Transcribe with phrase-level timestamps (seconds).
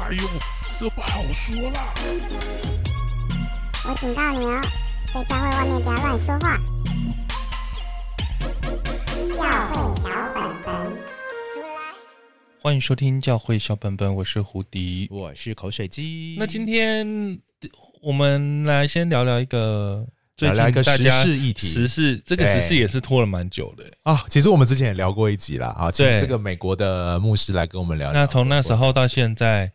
[0.00, 0.22] 哎呦，
[0.78, 1.92] 这不好说啦！
[3.84, 4.62] 我警告你哦，
[5.12, 6.56] 在教会外面不要乱说话。
[9.36, 10.84] 教会小本本，
[11.52, 11.94] 出来！
[12.62, 16.36] 欢迎收听教会小本本，我是胡迪，我是口水鸡。
[16.38, 17.36] 那今天
[18.00, 20.06] 我们来先聊聊一个。
[20.36, 24.24] 最近来一个时事议题，时事这个时事也是拖了蛮久的啊。
[24.28, 28.20] 其实我们之前也聊过一集了啊，请这个美国的牧师来跟我们聊聊。
[28.20, 29.68] 那从那时候到现在，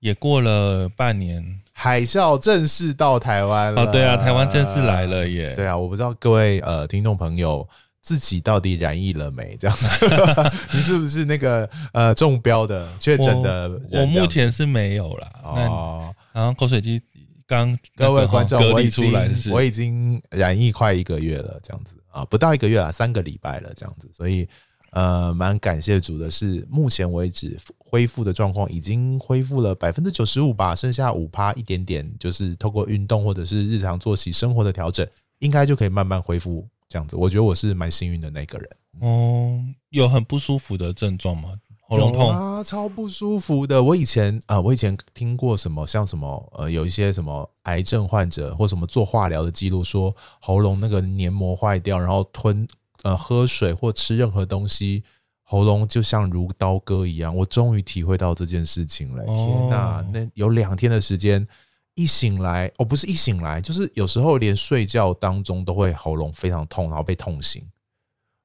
[0.00, 3.82] 也过了半年，海啸正式到台湾了。
[3.82, 5.54] 哦，对啊，台湾正式来了耶。
[5.54, 7.66] 对啊，我不知道各位呃听众朋友
[8.00, 9.56] 自己到底染疫了没？
[9.58, 9.88] 这样子，
[10.72, 13.70] 你是不是那个呃中标的确诊的？
[13.92, 15.32] 我目前是没有啦。
[15.44, 17.00] 哦，然后口水鸡。
[17.46, 24.48] 刚各位观众，我已经是我已经染疫快一个月了，这样子啊，不到一个月啊，三个礼拜了，这样子，所以
[24.90, 35.06] 呃，蛮感谢主的是，目前为止恢复的状况已经恢复了百分之九十五吧，剩下五趴一点点，就是透过运动或者是日常作息生活的调整，
[35.38, 37.16] 应该就可以慢慢恢复这样子。
[37.16, 38.70] 我觉得我是蛮幸运的那个人。
[39.00, 41.54] 哦，有很不舒服的症状吗？
[41.88, 43.82] 喉咙痛啊，超不舒服的。
[43.82, 52.64] 我以前啊、呃，我以前听过什么，像什么呃，有一些什么癌症患者或什么做化疗的记录，说喉咙那个黏膜坏掉，然后吞
[53.02, 55.02] 呃喝水或吃任何东西，
[55.42, 57.34] 喉咙就像如刀割一样。
[57.34, 59.24] 我终于体会到这件事情了。
[59.24, 61.46] 天哪，那有两天的时间，
[61.94, 67.66] 一醒来哦，不是一醒来，就是有时候连睡觉当中都会喉咙非常痛，然后被痛醒。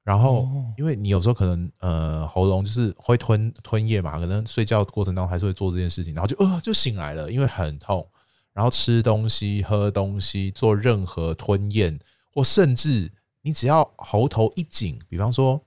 [0.02, 8.06] 然后，因为你有时候可能呃喉咙就是会吞吞咽嘛，可能睡觉过程当中还是会做这件事情，然后就呃就醒来了，因为很痛。
[8.52, 11.98] 然后吃东西、喝东西、做任何吞咽，
[12.32, 13.12] 或甚至
[13.46, 15.62] 你只要喉头一紧，比方说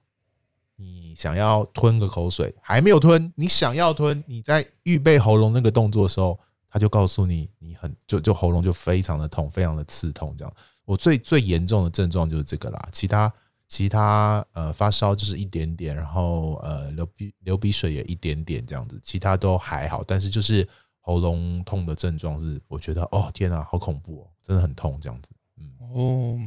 [0.76, 6.38] 你想要吞个口水还没有吞，你想要吞，你在预备喉咙那个动作的时候，
[6.70, 10.36] 他就告诉你你很就就喉咙就非常的痛，非常的刺痛。
[10.38, 13.34] 这样，我最最严重的症状就是这个啦，其他。
[13.72, 20.68] 其他呃发烧就是一点点，然后呃流鼻流鼻水也一点点这样子，其他都还好，但是就是
[21.02, 25.30] 喉咙痛的症状是，我觉得哦天啊，好恐怖哦，真的很痛这样子。
[25.60, 26.40] 嗯哦，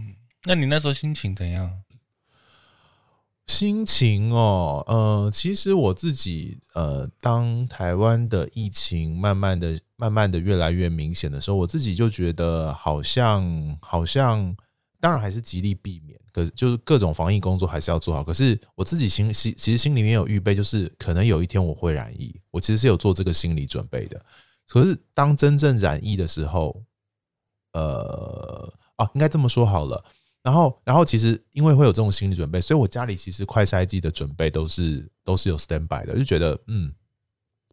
[0.45, 1.83] 那你那时候心情怎样？
[3.47, 14.57] 心情哦，呃，其实我自己呃，当台湾的疫情慢慢的、慢慢的越来越明显的时候，我自己就觉得好像好像。
[15.01, 18.23] 当然还是极力避免，可是就是各种防疫工作还是要做好。
[18.23, 24.25] 可是我自己心心其实心里面有预备，就是可能有一天我会染疫，我其实是有做这个心理准备的。
[24.69, 26.81] 可是当真正染疫的时候，
[27.73, 30.05] 呃，啊，应该这么说好了。
[30.43, 36.93] 然后，然后其实因为会有这种心理准备，所以我家里其实快筛剂的准备都是都是有 stand by 的，就觉得嗯。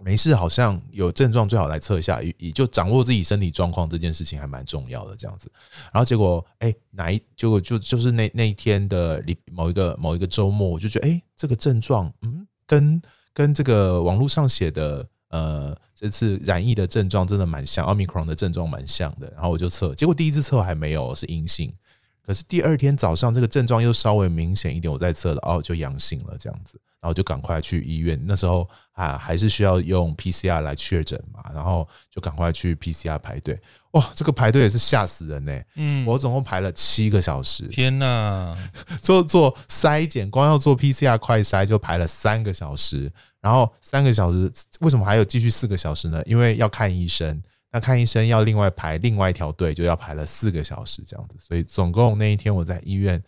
[0.02, 5.52] 没事，好像有症状最好来测一下，也就掌握自己身体状况这件事情还蛮重要的这样子。
[5.92, 13.02] 然后结果，哎，哪一结果就就是那那一天的某一个某一个周末，我就觉得，哎，这个症状，嗯，跟
[13.34, 19.30] 跟这个网络上写的，呃，这次染疫的症状真的蛮像，Omicron 的症状蛮像的。
[19.34, 21.74] 然后我就测，结果第一次测还没有是阴性，
[22.30, 26.80] 可是第二天早上这个症状又稍微明显一点，我再测了，哦，就阳性了这样子。
[27.02, 33.60] 然后就赶快去医院，那时候啊还是需要用 PCR 来确诊嘛，然后就赶快去 PCR 排队。
[33.94, 35.60] 哇，这个排队也是吓死人呢。
[35.76, 37.68] 嗯，我总共排了七个小时。
[37.70, 38.56] 天哪！
[39.02, 44.52] 做做筛检，光要做 PCR 快筛就排了三个小时，然后三个小时
[44.82, 46.22] 为什么还有继续四个小时呢？
[46.26, 47.42] 因为要看医生，
[47.72, 51.36] 那看医生要另外排另外一条队，就要排了四个小时这样子。
[51.40, 53.22] 所以总共那一天我在医院。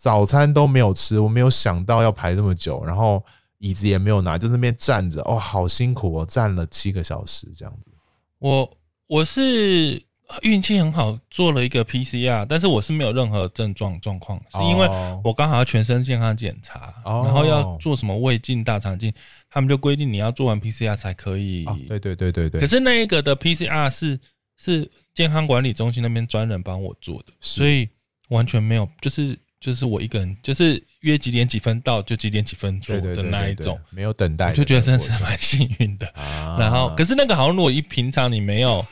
[0.00, 3.20] 早餐都没有吃，我没有想到要排这么久，然后
[3.58, 7.90] 椅子也没有拿，就那边站着，哦，好辛苦哦，站了七个小时这样子。
[8.38, 8.78] 我
[9.08, 10.00] 我是
[10.42, 14.88] 运气很好，做了一个 PCR，但是我是没有任何症状状况，是因为
[15.24, 19.12] 我刚好要全身健康检查，然后要做什么胃镜、大肠镜，
[19.50, 21.64] 他们就规定你要做完 PCR 才可以。
[21.86, 22.60] 对对对对对。
[22.60, 24.18] 可是那一个的 PCR 是
[24.56, 27.88] 是健康管理中心那边专人帮我做的，所以
[28.28, 29.38] 完全没有就是。
[29.60, 36.08] 就是我一个人，就是约几点几分到就几点几分做的那一种，没有等待，我就觉得真的是蛮幸运的。
[36.56, 38.86] 然后，可是那个好像如果一平常你没有，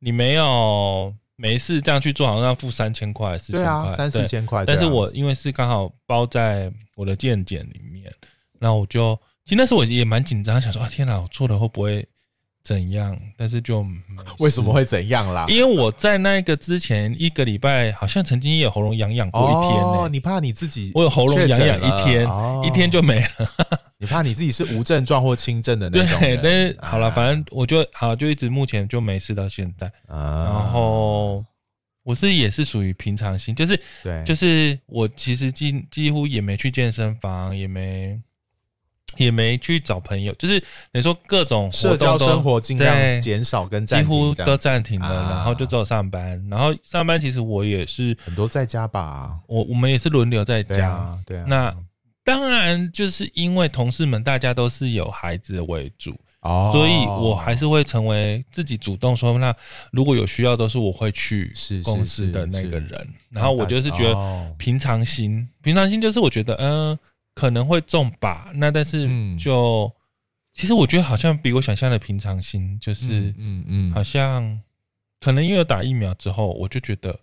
[0.00, 4.64] 你没有没事这样去做，好像要付三千块、四千块、三四千块。
[4.66, 8.12] 但是我因为是刚好包在我的健检里面，
[8.58, 9.14] 然后我就
[9.44, 12.06] 其实那时候我也蛮紧张，想说啊天哪，我做了会不会？
[12.62, 13.18] 怎样？
[13.36, 13.84] 但是就
[14.38, 15.46] 为什么会怎样啦？
[15.48, 20.08] 因为我在那个之前一个礼拜，好像曾经也有喉咙痒痒过一天哦。
[20.10, 20.92] 你怕你自己？
[20.94, 22.28] 我有喉咙痒痒一天，
[22.64, 23.28] 一天就没了。
[23.98, 26.20] 你怕你自己是无症状或轻症的那种。
[26.20, 29.86] 对，但是好了，啊、反正我就好，就一直目前就没事到现在。
[30.06, 31.44] 啊、然后
[32.02, 38.20] 我是也是属于平常心，就是对，就是我其实几几乎也没去健身房，也没。
[39.16, 40.62] 也没去找朋友，就是
[40.92, 46.42] 你说各种社交生活尽量减少跟暂停，几乎都暂停了，啊、然后就只有上班。
[46.48, 50.74] 然后上班其实我也是很多在家吧，我我们也是轮流在家。
[50.74, 51.44] 对啊，对啊。
[51.48, 51.76] 那
[52.24, 59.54] 当然就是因为同事们大家都是有孩子为主，哦，所以我还是会成为自己主动说，那
[59.90, 61.52] 如果有需要，都是我会去
[61.84, 63.08] 公司的那个人。
[63.30, 66.98] 然后我就是觉得平常心，平常心就是我觉得嗯。
[67.34, 69.92] 呃可能会中吧，那但是就、嗯、
[70.52, 74.60] 其实我觉得好像比我想象的平常心，就是嗯嗯，好像
[75.20, 77.18] 可能因为有打疫苗之后，我就觉得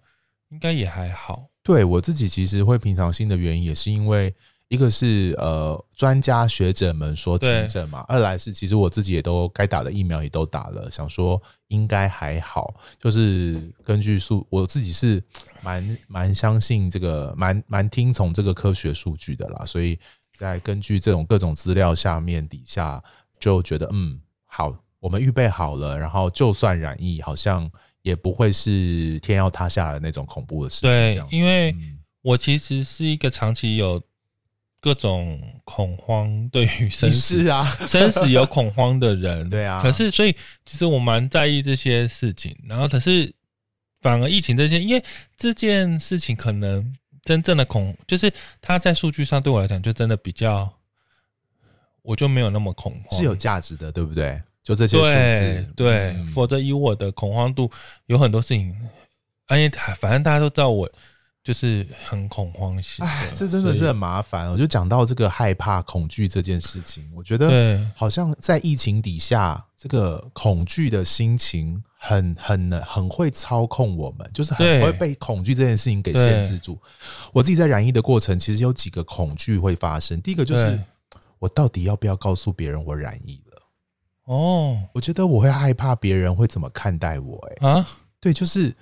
[0.50, 1.50] 应该也还好。
[1.62, 4.33] 对我自己其实会平常心的原因，也是因为
[4.68, 12.74] 一个是呃专家学者们说轻症嘛，二来是其实我自己也都该打的疫苗也都打了，想说应该还好。
[13.00, 15.24] 就是根据数，我自己是。
[15.64, 20.00] 蛮蛮相信这个，蛮蛮听从这个科学数据的啦，所以
[20.38, 23.04] 在根据这种各种资料下面底下，
[23.38, 27.70] 就觉得嗯好，我们预备好了，然后就算染疫，好像
[28.02, 30.90] 也不会是天要塌下的那种恐怖的事情。
[30.90, 31.75] 对，因为
[32.22, 34.02] 我其实是一个长期有
[34.79, 39.47] 各种恐慌，对于生死啊 生死有恐慌的人。
[39.51, 40.35] 对啊，可是所以
[40.65, 43.33] 其实我蛮在意这些事情，然后可是。
[44.00, 45.03] 反而疫情这些，因为
[45.35, 48.31] 这件事情可能真正的恐，就是
[48.62, 50.71] 它在数据上对我来讲就真的比较，
[52.03, 54.39] 我就没有那么恐慌，是有价值的，对不对？
[54.63, 57.69] 就这些数字，对，否则以我的恐慌度，
[58.06, 58.74] 有很多事情，
[59.47, 60.88] 而且反正大家都知道我。
[61.48, 64.52] 就是很恐慌型，哎，这真的是很麻烦。
[64.52, 76.78] 我就讲到这个害怕、恐惧这件事情，我觉得好像在疫情底下，这个恐惧的心情很、很、很会操控我们，就是很会被恐惧这件事情给限制住。
[77.32, 80.22] 我自己在染疫的过程，其实有几个恐惧会发生。
[80.22, 80.78] 第一个就是，
[81.40, 83.62] 我到底要不要告诉别人我染疫了？
[84.26, 87.50] 哦，我觉得我会害怕别人会怎么看待我。
[87.62, 87.88] 哎，啊，
[88.20, 88.76] 对，就是。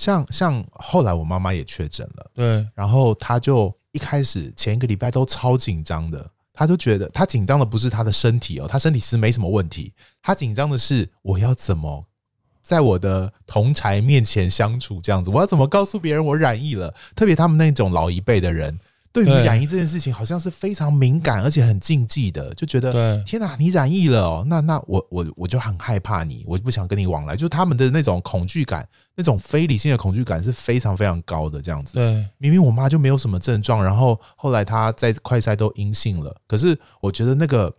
[0.00, 9.92] 像像后来我妈妈也确诊了，对，然后她就一开始前一个礼拜都超紧张的，她就觉得她紧张的不是她的身体哦，她身体是没什么问题，
[10.22, 12.06] 她紧张的是我要怎么
[12.62, 18.80] 在我的同才面前相处这样子，我要怎么告诉别人我染疫了，特别他们那种老一辈的人。
[19.12, 31.94] 对于染疫这件事情，好像是非常敏感，而且很禁忌的，就觉得天哪，你染疫了哦，那那我我我就很害怕你，我就不想跟你往来，就是他们的那种恐惧感，那种非理性的恐惧感是非常非常高的这样子。
[31.94, 37.74] 对，明明我妈就没有什么症状，然后后来她在快筛都阴性了，可是我觉得那个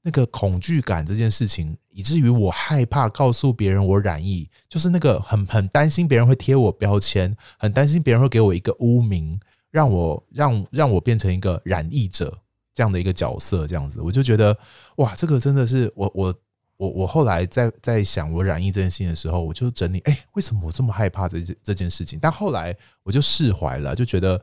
[0.00, 9.38] 那个恐惧感这件事情，以至于我害怕告诉别人我染疫，就是那个很很担心别人会贴我标签，很担心别人会给我一个污名。
[9.72, 12.32] 让我让让我变成一个染疫者
[12.74, 14.56] 这样的一个角色，这样子，我就觉得
[14.96, 16.34] 哇，这个真的是我我
[16.76, 22.18] 我我后来在在想我染疫这件事情的时候，我就整理，哎，为什么我这么害怕这件这件事情？
[22.20, 24.38] 但后来我就释怀了，就觉得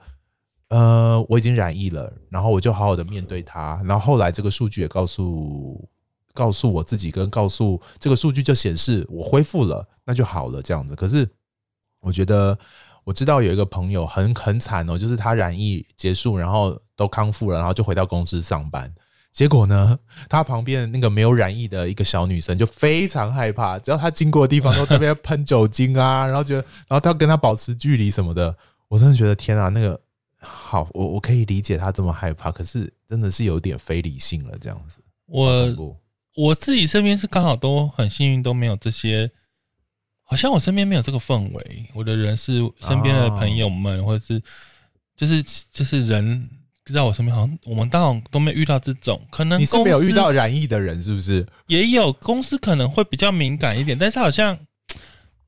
[0.70, 3.80] 呃，我已经染疫了，然后我就好好的面对它。
[3.86, 5.88] 然后后来这个数据也告诉
[6.34, 10.96] 告诉我自己，跟告诉这个数据就显示我恢复了，那就好了，这样子。
[10.96, 11.30] 可是
[12.00, 12.58] 我觉得。
[13.10, 18.94] 我知道有一个朋友很很惨哦，就是他染疫结束，然后都康复了，然后就回到公司上班。
[19.32, 19.98] 结果呢，
[20.30, 28.56] 他旁边那个没有染疫的一个小女生就非常害怕，只要他经过的地方都特别喷酒精啊， 然后觉得，然后他要跟他保持距离什么的。
[28.88, 30.00] 我真的觉得天啊，那个
[30.40, 35.00] 好，我我可以理解他这么害怕，可是真的是有点非理性了这样子。
[35.26, 35.98] 我
[36.36, 39.32] 我自己身边是刚好都很幸运，都没有这些。
[40.30, 44.40] 好像我身边没有这个氛围，我的人是身边的朋友们，或者是
[45.18, 46.48] 就是就是人
[46.94, 49.20] 在我身边，好像我们当然都没有遇到这种。
[49.32, 51.44] 可能你是没有遇到染疫的人，是不是？
[51.66, 54.56] 也有公司可能会比较敏感一点，但是好像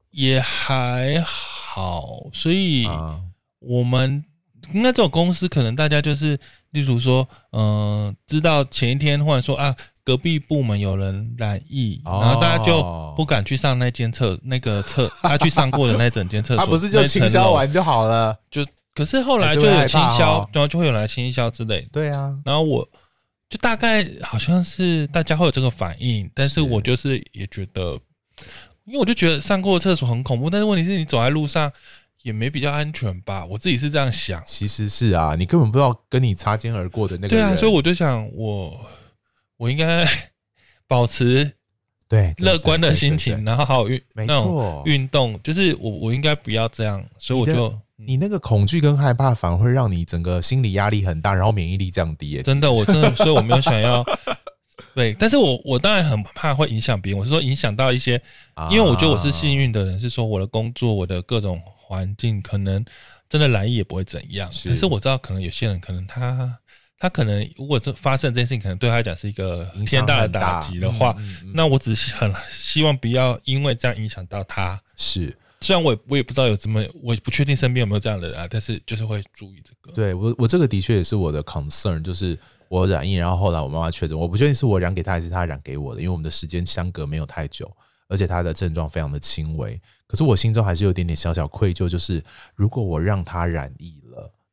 [0.09, 2.27] 也还好。
[2.33, 2.87] 所以
[3.59, 4.25] 我们
[4.73, 6.35] 应该这种公司，可能大家就是，
[6.71, 9.77] 例如说，嗯，知道前一天或者说啊。
[10.03, 18.35] 隔壁部门有人染疫，然后大家就不敢去上那间厕那个厕， 他去上过的那整间厕所，他不是就清消完就好了？
[18.49, 18.65] 就
[18.95, 21.87] 可是后来就有清消，然后就会有人来清消之类。
[21.91, 22.87] 对啊，然后我
[23.47, 27.99] 就大概好像是大家会有这个反应，但是我就是也觉得，
[28.85, 31.71] 因为我就觉得上过厕所很恐怖，但是问题是你走在路上
[32.23, 33.45] 也没比较安全吧？
[33.45, 34.41] 我自己是这样想。
[34.45, 37.45] 其实是啊，你根本不知道跟你擦肩而过的那个人。
[37.45, 38.83] 对啊，所以我就想我。
[39.61, 40.03] 我应该
[40.89, 41.51] 保持
[42.09, 52.41] 对乐观的心情，然后好好运，没错，运动就是我我应该不要这样，所以我就你那个恐惧跟害怕反而会让你整个心理压力很大，然后免疫力降低。
[52.41, 54.03] 真的，我真的， 所以我没有想要。
[54.95, 57.19] 对，但是我我当然很怕会影响别人。
[57.19, 58.19] 我是说影响到一些，
[58.71, 62.83] 因为我觉得我是幸运的人，是说我的工作、我的各种环境，可能
[63.29, 64.49] 真的来意也不会怎样。
[64.49, 66.57] 可是我知道，可能有些人，可能他
[67.01, 74.79] 他可能如果这发生这件事情，可能对他来讲是一个天大的打击的话，嗯嗯嗯、那我只是很希望不要因为这样影响到他。
[74.95, 79.91] 是，虽然我也我也不知道有这么，我不确定身边有没有这样的人啊，但是就是会注意这个。
[79.95, 82.37] 对我，我这个的确也是我的 concern，就是。
[82.69, 87.69] 我染疫，然后后来我妈妈确诊，我不确定是我染给他还是他染给我的，因为我们的时间相隔没有太久，
[88.07, 89.77] 而且他的症状非常的轻微。
[90.07, 92.23] 可是我心中还是有点点小小愧疚，就是
[92.55, 93.69] 如果我让他染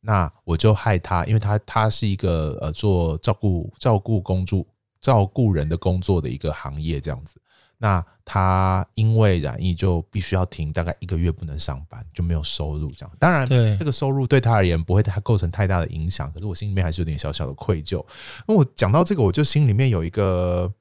[0.01, 4.65] 那我就害他，因为他他是一个呃做照顾照顾工作
[5.01, 7.41] 照顾人的工作的一个行业这样子。
[7.81, 12.91] 那他因为染疫就必须要停，大概一个月不能上班，就没有收入。
[12.91, 13.47] 这样，当然，
[13.79, 16.29] 这个收入对他而言不会他构成太大的影响。
[16.33, 18.05] 可是我心里面还是有点小小的愧疚。
[18.49, 20.73] 那我讲到这个，我就心里面有一个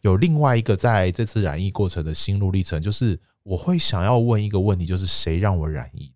[0.00, 6.10] 有另外一个在这次染疫过程的心路历程，就是我会想要问一个问题，就是谁让我染疫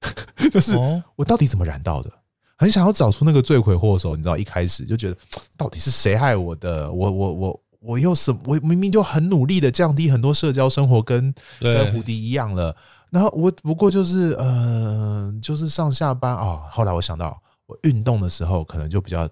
[0.50, 0.74] 就是
[1.16, 2.10] 我到底怎么染到的？
[2.56, 4.16] 很想要找出那个罪魁祸首。
[4.16, 5.16] 你知道，一开始就觉得
[5.56, 6.90] 到底是谁害我的？
[6.90, 7.60] 我我我。
[7.82, 8.30] 我又什？
[8.44, 12.76] 我明明就很努力的降低很多社交生活，跟跟胡迪一样了。
[13.08, 16.62] 然后我不过就是呃，就是上下班啊、哦。
[16.70, 19.26] 后来我想到，我运动的时候可能就比较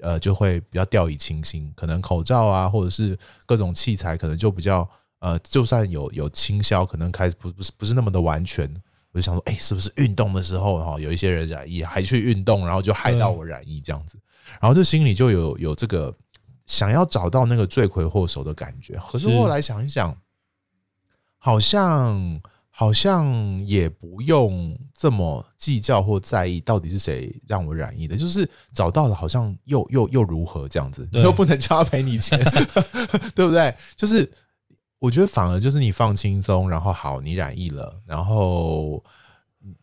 [0.00, 8.72] 呃，就会比较掉以轻心，可能口罩啊，或者是各种器材，可能就比较呃，就算有有倾销，可能开始不不是不是那么的完全。
[9.12, 14.18] 我就想说，哎，是不是运动的时候哈，有一些人染疫还去运动，然后就害到我染疫这样子，
[14.60, 16.14] 然后就心里就有有这个。
[16.66, 20.14] 想要找到那个罪魁祸首的感觉，可是后来想一想，
[21.38, 22.38] 好像
[22.68, 23.26] 好像
[23.64, 32.38] 也不用这么计较或在意到底是谁让我染疫的，就是找到了，好像又又又如何这样子，你又不能叫他赔你钱，
[33.34, 33.74] 对不对？
[33.96, 34.30] 就是
[34.98, 39.02] 我觉得反而就是你放轻松，然后好，你染疫了，然后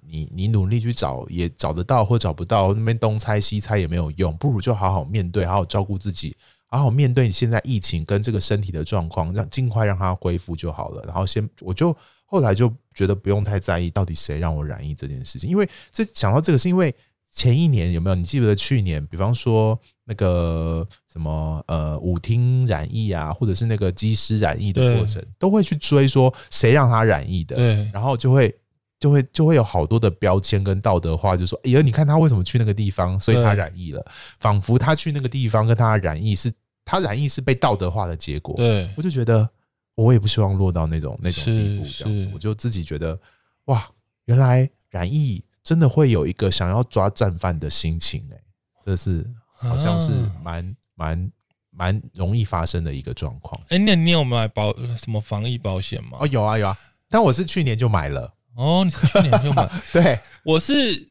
[0.02, 6.36] 你你努力去找，也找得到或找不到，那边东猜西猜也没有用，不如就好好面对，好好照顾自己。
[6.68, 11.02] 好好面对你现在疫情跟这个身体的状况，让尽快让它恢复就好了。
[11.06, 11.96] 然后先，我就
[12.26, 16.94] 后来就觉得不用太在意到底谁让我染疫这件事情，因为这想到这个是因为
[17.36, 18.16] 前一年有没有？
[18.16, 28.56] 你记不记得去年，比方说那个什么呃舞厅染疫啊，或者是那个机师染疫的过程，都会去追说谁让他染疫的，对，然后就会
[29.00, 34.04] 就会就会有好多的标签跟道德化，就说哎呀，你看他为什么去那个地方，所以他染疫了，
[34.40, 36.52] 仿佛他去那个地方跟他染疫是。
[36.88, 39.50] 他染疫是被道德化的结果，对，我就觉得
[39.96, 43.20] 我也不希望落到那种那种地步，这样子，我就自己觉得
[43.66, 43.84] 哇，
[44.26, 48.38] 原来染疫真的会有一个想要抓战犯的心情，哎，
[48.86, 51.32] 这是好像是蛮蛮
[51.72, 53.60] 蛮容易发生的一个状况。
[53.70, 56.20] 哎，那你有买保什么防疫保险吗？
[56.22, 56.78] 哦，有啊有啊，
[57.10, 58.34] 但我是去年就买了。
[58.56, 59.70] 哦，你是去年就买？
[59.92, 61.10] 对，我是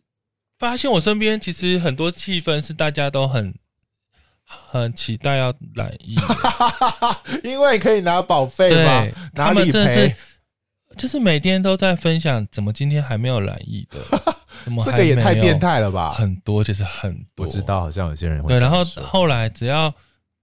[0.59, 3.55] 发现我身边其实很多气氛是大家都很。
[4.47, 6.17] 很期待要染疫，
[7.43, 10.15] 因为可以拿保费嘛，拿理赔。
[10.99, 14.34] 就是每天都在分享，怎么今天还没有染疫的？
[14.85, 16.13] 这个也太变态了吧？
[16.13, 18.59] 很多就是很多，我知道，好像有些人会对。
[18.59, 19.93] 然后后来只要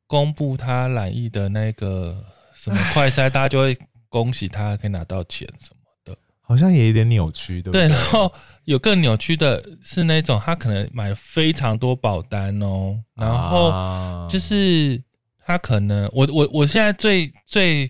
[0.08, 2.24] 公布他染疫的那个
[2.54, 3.78] 什么快筛，大家就会
[4.10, 6.18] 恭喜他可以拿到钱什么的。
[6.42, 7.88] 好像也有点扭曲，对不对？
[7.88, 8.32] 对，然后
[8.66, 15.02] 有更扭曲的是那种他可能买了非常多保单哦，然后就是
[15.46, 17.90] 他可能我我我现在最最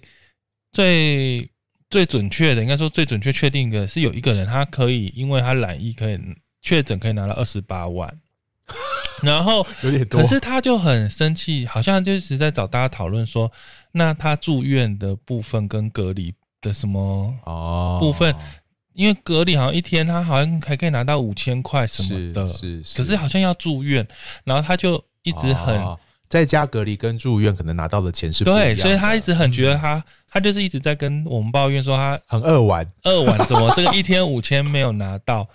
[0.71, 1.49] 最
[1.91, 6.19] 最准确的，应该说最准确确定的是有一个人，他可以因为他染疫可以
[6.61, 8.11] 确诊可以拿到二十八万，
[9.21, 13.51] 然后有点多，可是他就很生气，好像就是在找大家讨论说，
[13.91, 16.33] 那他住院的部分跟隔离。
[16.63, 18.35] 的什么哦部分？
[18.93, 22.95] 因为隔离好像一天他好像还可以拿到五千块什么的，是是。
[22.95, 24.07] 可是好像要住院，
[24.43, 25.75] 然后他就一直很
[26.31, 28.73] 在家隔离跟住院可能拿到的钱是不一样的。
[28.73, 35.45] 对，所以他一直很觉得他他就是一直在跟我们抱怨说他很二玩，二玩怎么这个一天五千没有拿到？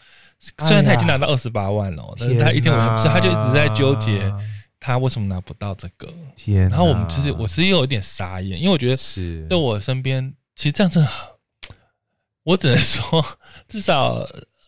[0.59, 4.30] 虽然他已经拿到二十八万了， 但是他一天五千不是，他就一直在纠结
[4.78, 6.12] 他为什么拿不到这个。
[6.37, 10.35] 天，然后我们其实我其实又有点傻眼，因为我觉得是在我身边。
[10.54, 11.11] 其实这样真的，
[12.45, 13.25] 我只能说
[13.66, 14.14] 至少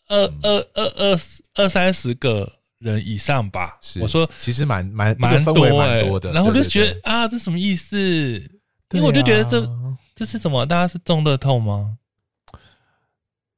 [0.09, 1.19] 二二二二
[1.55, 3.77] 二三十个人以上吧。
[3.81, 7.97] 是我说其实蛮蛮蛮多蛮多的，然后我就觉得啊，这什么意思？
[8.91, 9.69] 因为啊我就觉得这
[10.15, 10.65] 这是什么？
[10.65, 11.99] 大家是中乐透吗？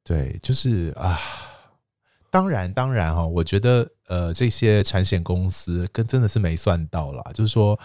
[0.03, 1.21] 对，就是啊，
[2.31, 7.79] 当然当然哈，我觉得呃，这些产险公司跟真的是没算到啦，就是说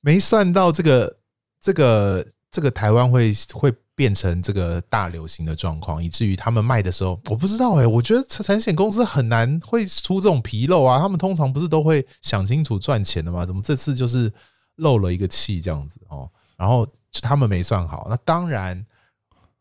[0.00, 1.18] 没算到这个
[1.60, 13.46] 这个这个台湾会会变成这个大流行的状况，以至于他们卖的时候，我不知道哎、欸，我觉得产险公司很难会出这种纰漏啊，他们通常不是都会想清楚赚钱的吗？
[13.46, 14.32] 怎么这次就是
[14.76, 16.28] 漏了一个气这样子哦？
[16.56, 16.86] 然后
[17.22, 18.84] 他们没算好，那当然。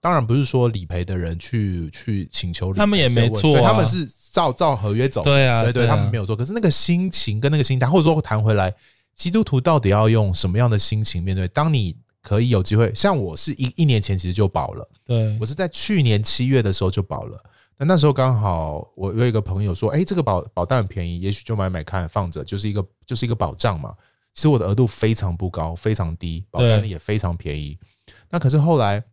[0.02, 5.22] 当然不是说理赔的人去去请求理赔，他们也没错、啊，他们是照照合约走。
[5.26, 6.34] 对啊，对对，他们没有错。
[6.38, 8.74] 可是那个心情跟那个心态，或者说谈回来，
[9.14, 11.50] 基督徒到底要用什么样的心情面对？
[11.50, 11.98] 当你
[12.30, 17.44] 可以有机会，像我是一一年前其实就保了，对我是在去年七月的时候就保了。
[17.76, 23.96] 那那时候刚好我有一个朋友说，哎，这个保保单很便宜，也许就买买看放着，就是一个就是一个保障嘛。
[24.32, 27.76] 其实我的额度非常不高，非常低，保单也非常便宜。
[28.30, 29.04] 那可是后来。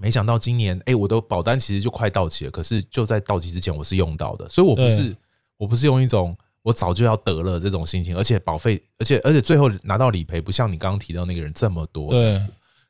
[0.00, 2.50] 没想到今年，哎、欸，我的保单其实就快到期了。
[2.52, 5.16] 可是就在到期之前，我是用到的，所以我不是
[5.56, 12.10] 我不是用一种我早就要得了这种心情，而且保费，而且而且最后拿到理赔，不像你刚刚提到那个人这么多。
[12.10, 12.40] 对。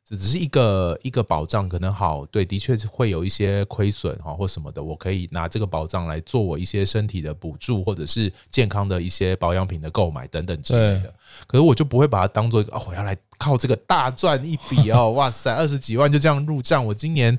[0.01, 11.13] 只只是一个一个保障，可能好对，的确是会有一些亏损哈或什么的，我可以拿这个保障来做我一些身体的补助，或者是健康的一些保养品的购买等等之类的。
[11.45, 17.37] 可是我就不会把它当做一个哦，我要来靠这个大赚一笔哦，哇塞，二十几万就这样入账，我今年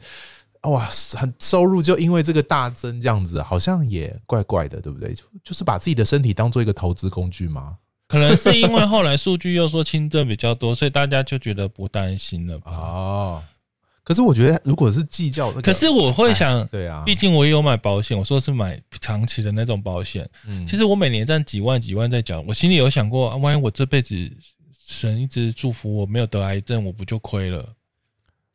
[0.62, 0.86] 哇
[1.16, 5.14] 很收入就因为这个大增这样子，好像也怪怪的，对不对？
[5.14, 7.76] 就就是把自己的身体当做一个投资工具吗？
[8.08, 12.72] 可能是因为后来数据又说轻症比较多，所以大家就觉得不担心了吧？
[12.72, 13.42] 哦，
[14.02, 20.28] 可是我觉得如果是计较那个，可是我会想，对啊，毕竟我也有买保险，我说是买长期的那种保险。
[20.44, 24.14] 嗯，其实我每年赚几万几万在缴，我心里有想过，万一我这辈子
[24.84, 27.64] 神一直祝福我没有得癌症，我不就亏了？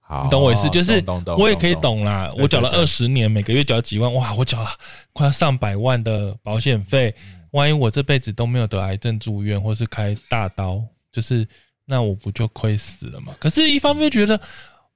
[0.07, 0.69] 好，你懂我意思？
[0.69, 1.03] 就是
[1.37, 2.31] 我也可以懂啦。
[2.37, 4.69] 我缴了二十年，每个月缴几万，哇，我缴了
[5.13, 7.13] 快要上百万的保险费。
[7.51, 11.47] 万一我这辈子都没有得癌症住院，或是开大刀，就是
[11.85, 13.33] 那我不就亏死了吗？
[13.39, 14.39] 可是，一方面觉得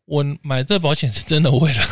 [0.04, 1.84] 我买这保险是真的为了，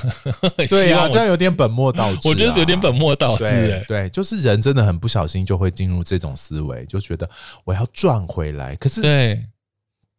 [0.67, 2.21] 对啊，这样有点本末倒置，啊。
[2.25, 3.86] 我觉得有点本末倒置。
[3.88, 7.30] 对，就是人真的很不小心就会进入这种思维，就觉得
[7.63, 8.75] 我要赚回来。
[8.75, 9.41] 可是，对，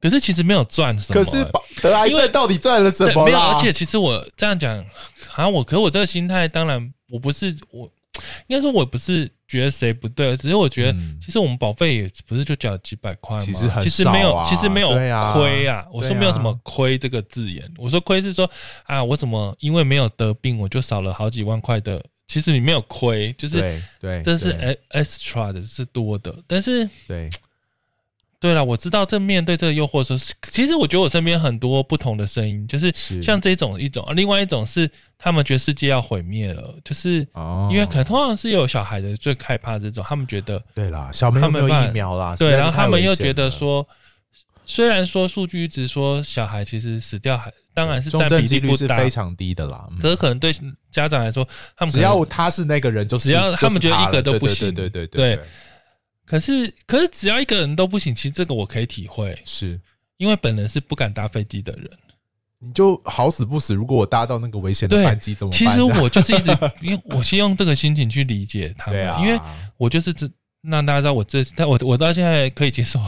[0.00, 1.24] 可是其实没有赚什么，欸。
[1.24, 1.44] 可是
[1.82, 3.24] 得癌症到底赚了什么？
[3.24, 4.84] 没有，而且其实我这样讲，
[5.28, 7.90] 好像我，可是我这个心态，当然我不是我。
[8.48, 13.44] 应该说，我不是觉得谁不对，只是我觉得，其实我们保费也不是就缴几百块吗？
[13.44, 15.08] 其实很其实没有，其实没有亏
[15.68, 15.86] 啊，啊。
[15.92, 18.50] 我说没有什么亏这个字眼，我说亏是说
[18.86, 22.04] 啊，我怎么因为没有得病，我就少了好几万块的？
[22.26, 24.52] 其实你没有亏，就是对，这是
[24.90, 27.30] extra 的是多的，但是对。
[28.40, 37.26] 对了，我知道正面对这个诱惑的时候，其实我觉得我身边很多不同的声音，就是像这种一种，另外一种是他们觉得世界要毁灭了，就是
[37.68, 43.84] 因为可能通常是有小孩的最害怕这种，他们觉得对啦，小朋友没有疫苗啦，对，然后他们又觉得说，
[44.64, 50.54] 虽然说数据一直说小孩其实死掉还当然是占比例不大，非常低的啦，可是可能对
[50.92, 51.44] 家长来说，
[51.76, 55.44] 他们只要他是那个人，就是只要他们觉得一个都不行，对对对对。
[56.28, 59.80] 可是，可是只要一个人都不行，其实这个我可以体会，是。
[60.18, 61.88] 因为本人是不敢搭飞机的人，
[62.58, 65.56] 你就好死不死，如果我搭到那个危险的班机怎么办？
[65.56, 66.50] 其实我就是一直，
[66.82, 69.40] 因为我先用这个心情去理解他们，因为
[69.76, 70.28] 我就是这
[70.62, 73.00] 让大家知道我这，但我我到现在可以接受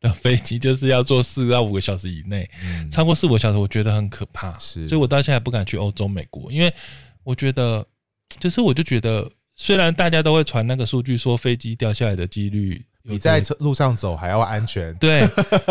[0.00, 2.48] 的飞机就是要坐四到五个小时以内，
[2.90, 6.72] 超过四五个小时我觉得很可怕，是，所以我到现在不敢去欧洲、美国，因为
[7.24, 7.86] 我觉得，
[8.40, 9.30] 就是我就觉得。
[9.54, 14.94] 虽然大家都会传那个数据，说飞机掉下来的几率比在路上走还要安全。
[14.96, 15.22] 对，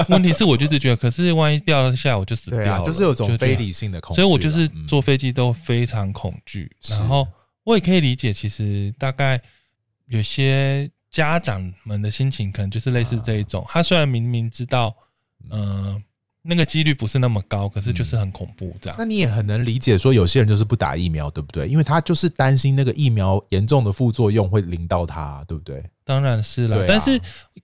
[0.10, 4.22] 问题是我就是觉得，可是万一掉下来我就死掉了，啊、就是有种非理性的恐惧。
[4.22, 6.72] 所以我就是坐飞机都非常恐惧。
[6.92, 7.28] 嗯、然后
[7.64, 9.42] 我也可以理解，其实大概
[10.08, 13.64] 有些家长们的心情，可能就是类似这一种。
[13.64, 14.96] 啊、他虽然明明知道，
[15.50, 16.04] 嗯、呃。
[16.46, 18.96] 那个几率不是那么高，可是就是很恐怖这样。
[19.00, 21.66] 那你也很能理解，说有些人就是不打疫苗，对不对？
[21.70, 25.82] 因为他就是担心那个疫苗严重的副作用会淋到他，对不对？
[26.04, 27.18] 当然是了，但是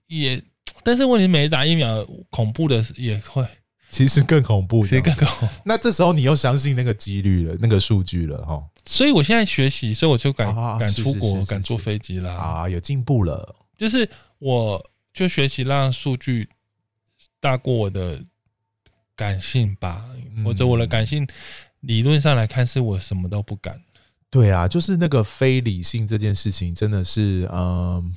[0.06, 0.42] 也，
[0.82, 3.46] 但是问题没打疫苗，恐怖的也会，
[3.90, 5.54] 其实更恐怖， 其实更恐怖。
[5.62, 8.64] 那这时候你又相信那个几率了，那个数据了哈。
[8.86, 13.54] 所以我现在学习，所以我就敢敢出国，敢坐飞机了啊，有进步了。
[13.76, 16.48] 就是我就学习让数据
[17.40, 18.18] 大过我的。
[19.20, 20.02] 感性吧，
[20.42, 21.28] 或者我的感性
[21.80, 23.78] 理论上来看，是我什么都不敢。
[24.30, 28.10] 对啊，就是那个非理性这件事情，真的是，嗯，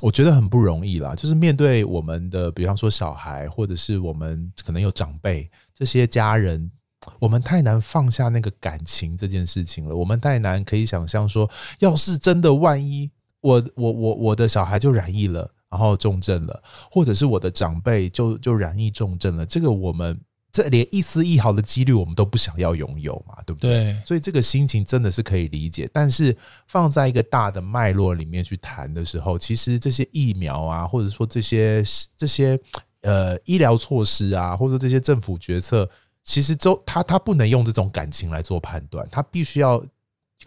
[0.00, 1.16] 我觉得很不容易啦。
[1.16, 6.70] 就是面对我们的，比方说小孩，或者是我们可能有长辈这些家人，
[7.18, 9.96] 我们太难放下那个感情这件事情了。
[9.96, 20.20] 我们太难可以想象说，要是真的万一我我我我的小孩就染疫了，然后重症了，或者是我的长辈就就染疫重症了，这个我们。
[20.56, 23.92] 这连一丝一毫的几率我们都不想要拥有嘛，对不对？
[23.92, 25.86] 对，所以这个心情真的是可以理解。
[25.92, 26.34] 但是
[26.66, 31.84] 放在一个大的脉络里面去谈的时候，其实这些疫苗啊，或者说这些
[32.16, 32.58] 这些
[33.02, 35.86] 呃医疗措施啊，或者这些政府决策，
[36.22, 39.84] 其实都他他不能用这种感情来做判断，他必须要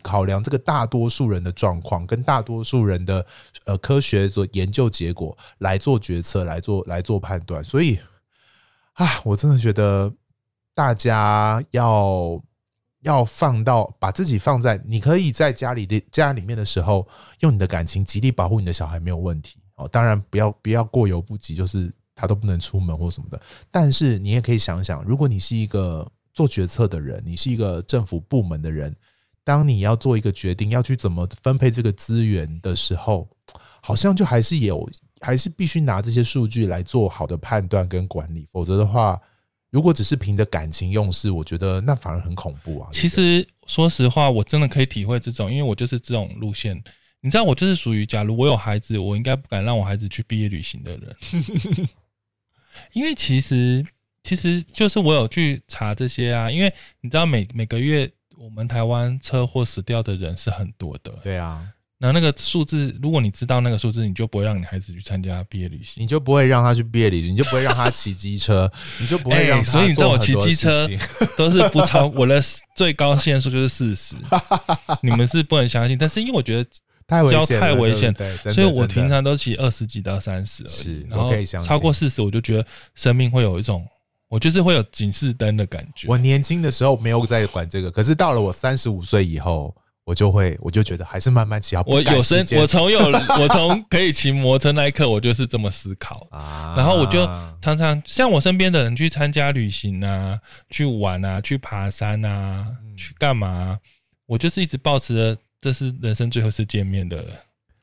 [0.01, 3.23] 考量这个大多数人的状况跟大多数人的
[3.65, 7.99] 呃科学所研究结果来做决策，来做来做判断，所以。
[8.93, 10.13] 啊，我真的觉得
[10.73, 12.41] 大家要
[13.01, 17.07] 要放到把自己放在你可以在家里的家里面的时候，
[17.39, 19.87] 用你的感情极力保护你的小孩没有问题哦。
[19.87, 23.41] 当然不要不要过犹不及，就是他都不能出门或什么的。
[23.71, 28.93] 但是你也可以想想，如果你是一个做决策的人，你是一个政府部门的人，
[29.45, 33.29] 当你要做一个决定，要去怎么分配这个资源的时候，
[33.81, 34.89] 好像就还是有。
[35.21, 39.19] 还是必须拿这些数据来做好的判断跟管理，否则的话，
[39.69, 42.89] 如果只是凭着感情用事，我觉得那反而很恐怖啊。
[42.91, 46.81] 其实说实话，我真的可以体会这种，因为我就是这种路线。
[47.21, 51.15] 你知道，我就是属于假如我有孩子，我应该不敢让我孩子去毕业旅行的人。
[52.93, 53.85] 因为其实
[54.23, 61.11] 其实就是我有去查这些啊，因为你知道每每个月我们台湾车祸死掉的人是很多的。
[61.21, 61.67] 对啊。
[62.01, 69.71] 那那个数字，如果你知道那个数字，你就不会让你孩子去参加毕业旅行，你就不会让他去毕业旅行，你就不会让他骑机车， 你就不会让他、欸。
[69.71, 70.87] 所以你知道我骑机车
[71.37, 72.41] 都是不超我的
[72.73, 74.15] 最高限速就是四十，
[75.03, 76.69] 你们是不能相信，但是因为我觉得
[77.05, 80.71] 太危险，太危险，对，所以我平常都骑二十几到三十而已。
[80.71, 81.33] 是，然后
[81.65, 83.85] 超过四十，我就觉得生命会有一种，
[84.29, 86.07] 我就是会有警示灯的感觉。
[86.07, 89.75] 我年轻的时候没有在管这个，可是到了我三十五岁以后。
[90.09, 91.83] 我就会，我就觉得还是慢慢骑好。
[91.85, 92.97] 我有生，我从有，
[93.39, 96.25] 我从可以骑摩托车那一刻，我就是这么思考。
[96.31, 97.23] 啊，然后我就
[97.61, 100.39] 常常像我身边的人去参加旅行啊，
[100.71, 102.65] 去玩啊，去爬山啊，
[102.97, 103.77] 去干嘛？
[104.25, 107.23] 我就是一直保持着这是人生最后一次见面的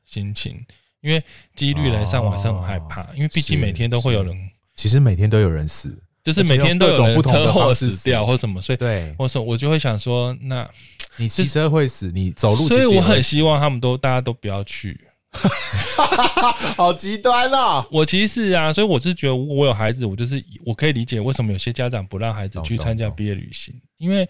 [0.02, 0.60] 心情，
[1.02, 1.22] 因为
[1.54, 4.36] 几率来上我是很害怕，因为毕竟每天都会有人，
[4.74, 10.68] 其实每天都有人死，就是每天都有人车祸死掉或什么，所以对，我说我就会想说那。
[11.16, 15.00] 你骑车会死，你走路，所以我很希望他们都大家都不要去，
[16.76, 17.86] 好极端啊！
[17.90, 24.28] 我其实是啊，所以我是觉得如果我有孩子，我就是我可以理解为什么有些家长不让孩子去参加毕业旅行，因为，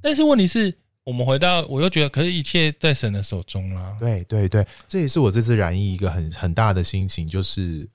[0.00, 3.96] 但是问题是我们回到，我又觉得，可是一切在神的手中啦。
[4.00, 7.88] 对对对，这也是我这次染疫一个很很大的心情，就是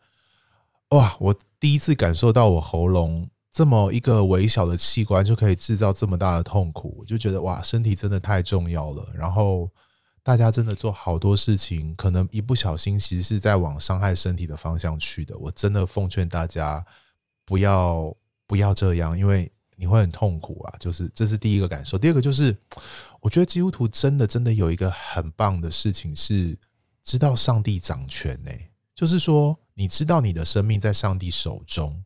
[0.89, 3.30] 哇，我第一次感受到我喉咙。
[3.58, 9.10] 这么一个微小的器官就可以制造这么大的痛苦，我就觉得哇，身体真的太重要了。
[9.15, 9.67] 然后
[10.22, 15.36] 大家真的做好多事情，可能一不小心其实是在往伤害身体的方向去的。
[15.39, 16.86] 我真的奉劝大家
[17.46, 18.15] 不要
[18.46, 20.76] 不要这样，因为你会很痛苦啊。
[20.80, 21.98] 就是这是第一个感受。
[21.98, 22.56] 第二个就是，
[23.22, 26.56] 我觉得基督徒真的真的有一个很棒的事情是
[27.02, 28.52] 知道上帝掌权呢，
[28.93, 32.04] 就是说你知道你的生命在上帝手中。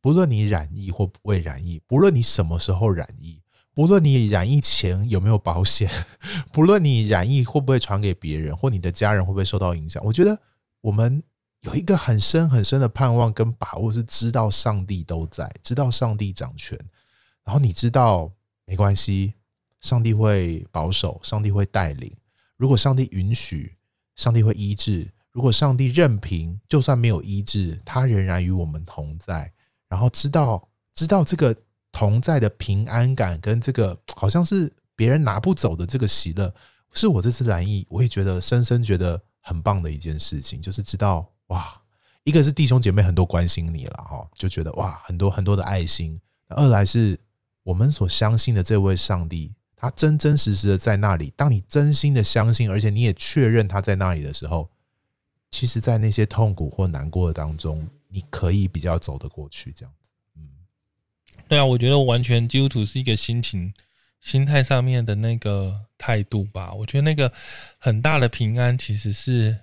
[0.00, 3.40] 不论你染疫或未染疫，不论你什么时候染疫，
[3.74, 5.90] 不论你染疫前有没有保险，
[6.52, 10.38] 不论你染疫会不会传给别人，或你的家人会不会受到影响，我觉得
[10.80, 11.22] 我们
[11.62, 16.78] 有一个很深很深的盼望跟把握，是知道上帝都在，知道上帝掌权，
[17.44, 18.30] 然后你知道
[18.64, 19.34] 没关系，
[19.80, 22.12] 上帝会保守，上帝会带领。
[22.56, 23.76] 如果上帝允许，
[24.14, 29.52] 上帝会医治；如果上帝任凭，就算没有医治，他仍然与我们同在。
[29.88, 31.54] 然后知道知道这个
[31.90, 36.52] 同在的平安感，跟这个好像是别人拿不走的这个喜乐，
[36.92, 41.80] 是我这次来意，我也觉得深深觉得很棒的一件事情，就是知道哇，
[42.24, 47.18] 一个是弟兄姐妹很多关心你了哈，就觉得哇，很多很多的爱心；二来是
[47.62, 51.32] 我们所相信的这位上帝，他真真实实的在那里。
[51.36, 54.70] 当你真心的相信，而且你也确认他在那里的时候，
[55.50, 57.88] 其实，在那些痛苦或难过的当中。
[58.10, 60.48] 你可以比较走得过去，这样子，嗯，
[61.46, 63.72] 对啊，我觉得完全基督徒是一个心情、
[64.18, 66.72] 心态上面的那个态度吧。
[66.72, 67.30] 我觉得那个
[67.78, 69.58] 很大的平安其实是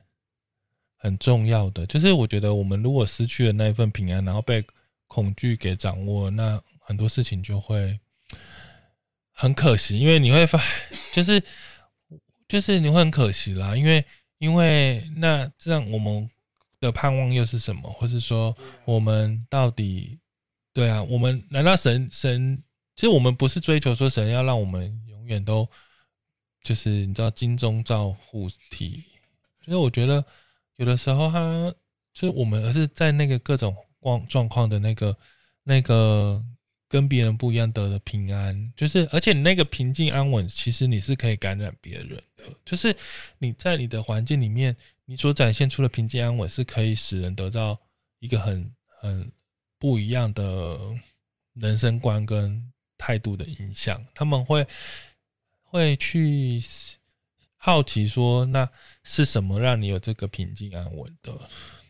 [0.95, 1.87] 很重要的。
[1.87, 4.63] 就是我觉得我们如果失去了那一份平安，然后被
[5.07, 7.99] 恐惧给掌握，那很多事情就会
[9.31, 9.97] 很可惜。
[9.97, 10.61] 因为你会发，
[11.11, 11.41] 就是
[12.47, 13.75] 就是你会很可惜啦。
[13.75, 14.05] 因为
[14.37, 16.29] 因为那这样我们。
[16.85, 17.91] 的盼望又是什么？
[17.91, 20.19] 或是说，我们到底
[20.73, 21.03] 对啊？
[21.03, 22.61] 我们难道神神？
[22.95, 25.67] 其实我们不是追求说神要让我们永远都
[26.63, 29.03] 就是你知道金钟罩护体。
[29.61, 30.23] 就是我觉得
[30.77, 31.73] 有的时候他
[32.13, 35.17] 就是我们，而是在那个各种状状况的那个
[35.63, 36.41] 那个
[36.87, 42.23] 跟别人不一样得的平安，就是而且你那个平静安稳，其实你是可以感染别人的。
[42.63, 42.95] 就是
[43.39, 44.73] 你在你的环境里面，
[45.05, 47.79] 你所展现出的平静安稳，是可以使人得到
[48.19, 49.31] 一个很很
[49.79, 50.79] 不一样的
[51.53, 54.05] 人生观跟态度的影响。
[54.13, 54.67] 他们会
[55.63, 56.61] 会去。
[57.57, 58.69] 好奇说，那
[59.01, 61.35] 是什么让你有这个平静安稳的？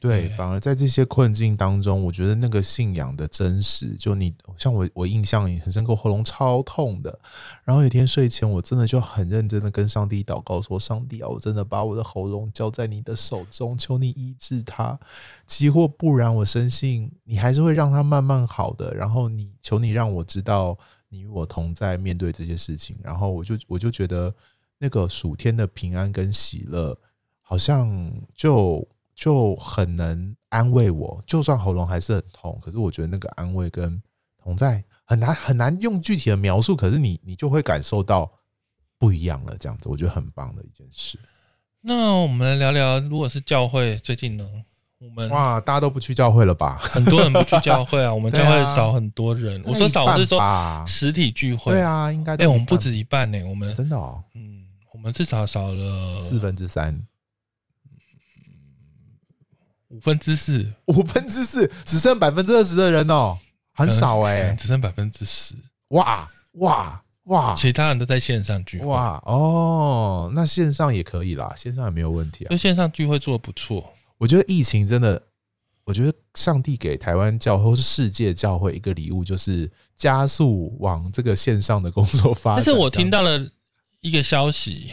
[0.08, 7.20] 对，反而在这些困境当中，我觉得那个信仰的真实，就你像我，我印象也很深刻，喉咙超痛的。
[7.64, 15.00] 然后有一天睡前，我真的就很认真的跟上帝祷告说：“上帝啊，我真的把我的喉咙交在你的手中，求你医治它。
[15.46, 18.94] 即或不然，我深信你还是会让它慢慢好的。
[18.94, 20.78] 然后你求你让我知道
[21.10, 22.96] 你与我同在，面对这些事情。
[23.02, 24.34] 然后我就我就觉得。”
[24.78, 26.96] 那个暑天的平安跟喜乐，
[27.42, 28.86] 好像就
[29.16, 31.24] 就很能安慰我。
[31.26, 34.02] 就算喉咙还是很痛，可是我觉得那个安慰跟
[34.44, 36.76] 同在很难很难用具体的描述。
[36.76, 38.30] 可是你你就会感受到
[39.00, 41.18] 不一样了，这样子我觉得很棒的一件事。
[41.82, 44.46] 那我们来聊聊，如果是教会最近呢？
[45.00, 46.78] 我们哇，大家都不去教会了吧？
[46.82, 48.14] 很多人不去教会啊。
[48.14, 49.62] 我们教会少很多人。
[49.66, 50.40] 我说少，我是说
[50.88, 51.72] 实体聚会。
[51.74, 53.42] 对啊，应该哎、欸，我们不止一半呢。
[53.46, 54.66] 我们真的哦，嗯。
[54.92, 57.00] 我们至少少了四分之三，
[59.96, 63.38] 五分之四，五分之四，只剩百分之二十的人哦，
[63.72, 65.56] 很少哎、欸，只剩百分之十，
[65.90, 67.56] 哇哇哇！
[67.56, 73.94] 其他人都在线上聚会，哇哦，那线上也可以啦，线上也没有问题啊，就线上聚会做得不错。
[74.18, 75.22] 我觉得疫情真的，
[75.86, 82.64] 我觉得上帝给台湾教会或是世界教会一个礼物，就是加速往这个线上的工作发展。
[82.64, 83.50] 但是我听到了。
[84.02, 84.92] 一个消息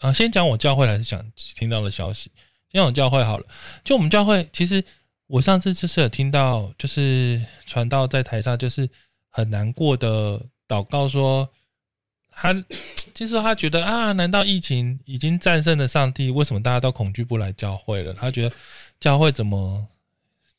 [0.00, 1.24] 啊，先讲我教会还是讲
[1.56, 2.30] 听到的消息？
[2.70, 3.46] 先讲教会好了。
[3.82, 4.84] 就我们教会，其实
[5.26, 8.88] 我上次就是有听到，就是传道在台上就是
[9.30, 11.48] 很难过的祷告说，
[12.30, 12.54] 他
[13.14, 16.30] 就是他觉得啊，难道疫情已经战胜了上帝？
[16.30, 18.14] 为什么大家都恐惧不来教会了？
[18.14, 18.54] 他觉得
[19.00, 19.86] 教会怎么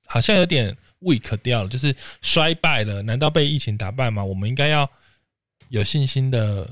[0.05, 3.01] 好像有点 weak 掉了，就是衰败了？
[3.01, 4.23] 难道被疫情打败吗？
[4.23, 4.89] 我们应该要
[5.69, 6.69] 有信心的。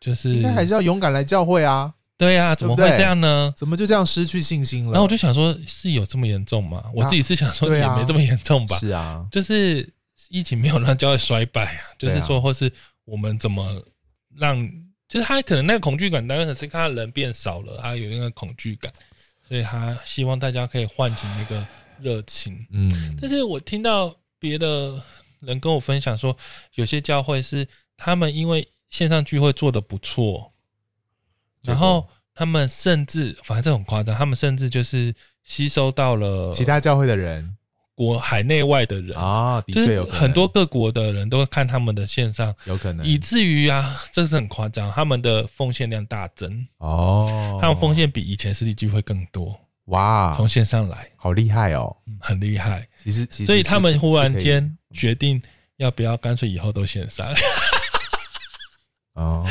[0.00, 1.94] 就是应该还是要勇敢来教会啊！
[2.22, 3.52] 对呀、啊，怎么会这样呢？
[3.56, 4.92] 怎么就这样失去信心了？
[4.92, 6.88] 然后我就想说，是有这么严重吗？
[6.94, 8.78] 我自己是想说，也没这么严重吧。
[8.78, 9.92] 是啊，就是
[10.28, 12.72] 疫情没有让教会衰败啊，就是说，或是
[13.04, 13.82] 我们怎么
[14.36, 14.56] 让，
[15.08, 18.92] 就是他可能那个恐惧感，当然是看到人变少了，他有那个恐惧感，
[19.48, 21.66] 所以他希望大家可以唤起那个
[22.00, 22.64] 热情。
[22.70, 25.02] 嗯，但是我听到别的
[25.40, 26.36] 人跟我分享说，
[26.74, 28.64] 有些教会是他们因为。
[28.92, 30.51] 线上聚会做的不错，
[31.64, 37.56] 然后他们甚至，反正这很夸张，他们甚至就是吸收到了其他教会的人，
[37.94, 39.16] 国海内外的人。
[39.16, 46.66] 啊，的确有很多各国的人都会看他们的线上，有可能，以至于啊，这是很夸张，他们的奉献量大增。
[46.78, 49.54] 哦，他们奉献比以前实体聚会更多，
[49.86, 55.40] 哇，从线上来，好厉害哦，很厉害，其实，其实，所以他们忽然间决定
[55.76, 57.26] 要不要干脆以后都线上。
[59.14, 59.44] 哦，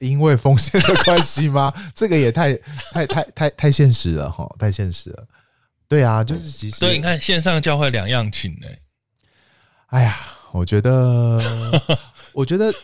[0.00, 1.72] 因为风险的关系吗？
[1.94, 2.54] 这个也太
[2.92, 5.26] 太太太太现实了哈，太现实了。
[5.88, 8.66] 对啊，就是其实，所以你看线上教会两样情呢。
[9.86, 10.18] 哎呀，
[10.52, 11.40] 我觉得，
[12.34, 12.74] 我觉得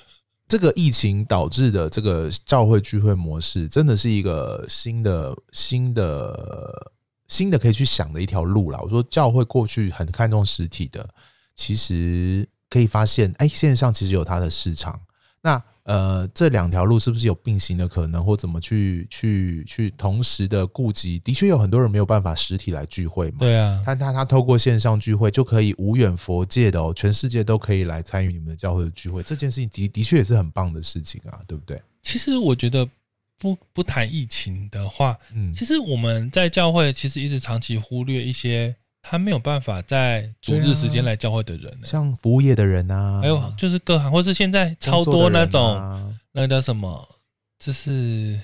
[0.46, 6.92] 这个疫情导致的这个教会聚会模式，真的是一个新的、新的、
[7.26, 8.78] 新的可以去想的一条路啦。
[8.82, 11.08] 我说教会过去很看重实体的，
[11.56, 15.00] 其实可以发现，哎，线上其实有它的市场。
[15.40, 21.18] 那呃，这两条路是不是有并行的可能，或怎么去去去同时的顾及？
[21.18, 23.38] 的确有很多人没有办法实体来聚会嘛。
[23.40, 29.22] 对啊，但他他透过线上聚会就可以无远佛界的哦，全世界都可以来参与你们的教会的聚会。
[29.22, 31.82] 这件事情的的确也是很棒的事情啊，对不对？
[32.00, 32.88] 其实我觉得
[33.38, 38.74] 不不谈疫情的话，嗯，其实我们在教会其实一直长期忽略一些。
[39.02, 47.06] 他没有办法在主日时间来教会的人，像服务业的人啊，还有就是各行，或是现在超多那种，那个叫什么？
[47.58, 48.38] 就是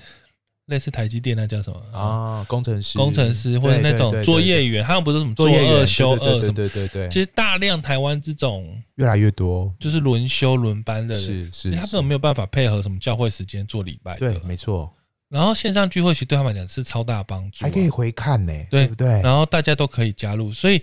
[0.67, 2.45] 类似台积电那叫什么啊？
[2.47, 6.53] 工程师、工程师或者那种作业员，他们不是什么做二休二什么？
[6.53, 14.17] 对对对，其实大量台湾这种越来越多，就是轮休轮班的人，是是，他根本没有办法配合什么教会时间做礼拜。
[14.17, 14.93] 对，没错。
[15.29, 19.07] 然后线上聚会其实对他们来讲是超大帮助，还可以回看呢，对，对不对？
[19.21, 20.81] 然后大家都可以加入，所以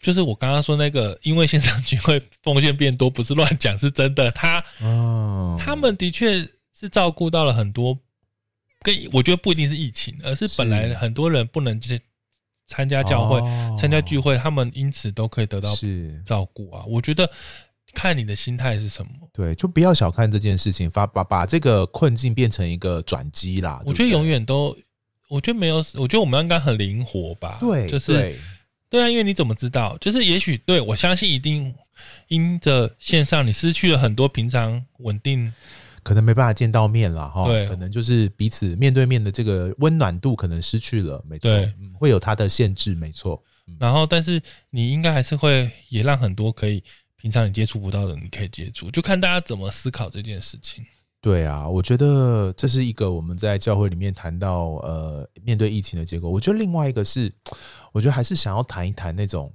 [0.00, 4.30] 就是我刚刚说那个，因为线上聚会奉献变多，不是乱讲，是真的。
[4.30, 7.98] 他，哦，他们的确是照顾到了很多，
[8.82, 12.00] 跟我觉得不一定是疫情，而是本来很多人不能去
[12.66, 13.40] 参加教会、
[13.76, 15.74] 参加聚会，他们因此都可以得到
[16.24, 16.84] 照顾啊。
[16.86, 17.28] 我觉得。
[17.96, 19.10] 看你的心态是什么？
[19.32, 23.82] 对，就不要小看这件事情，把把把这个困境变成一个转机啦。
[23.86, 24.76] 我觉得永远都，
[25.30, 27.56] 我觉得没有，我觉得我们应该很灵活吧。
[27.58, 28.38] 对，就是对，
[28.90, 29.96] 对啊，因为你怎么知道？
[29.96, 31.74] 就是也许对我相信一定
[32.28, 35.50] 因着线上，你失去了很多平常稳定，
[36.02, 37.46] 可能没办法见到面了哈。
[37.46, 43.42] 对，可能就是彼此面对面的这个温暖度可能失去了，没错，对，会有它的限制，没错。
[43.78, 46.84] 然后，但是你应该还是会也让很多可以。
[47.16, 50.84] 平常你接触不到的，你可以接触，就看大家怎么思考这件事情。
[51.20, 56.30] 对啊，我觉得这是一个我们在教会里面谈到呃面对疫情的结果。
[56.30, 57.32] 我觉得另外一个是，
[57.90, 59.52] 我觉得还是想要谈一谈那种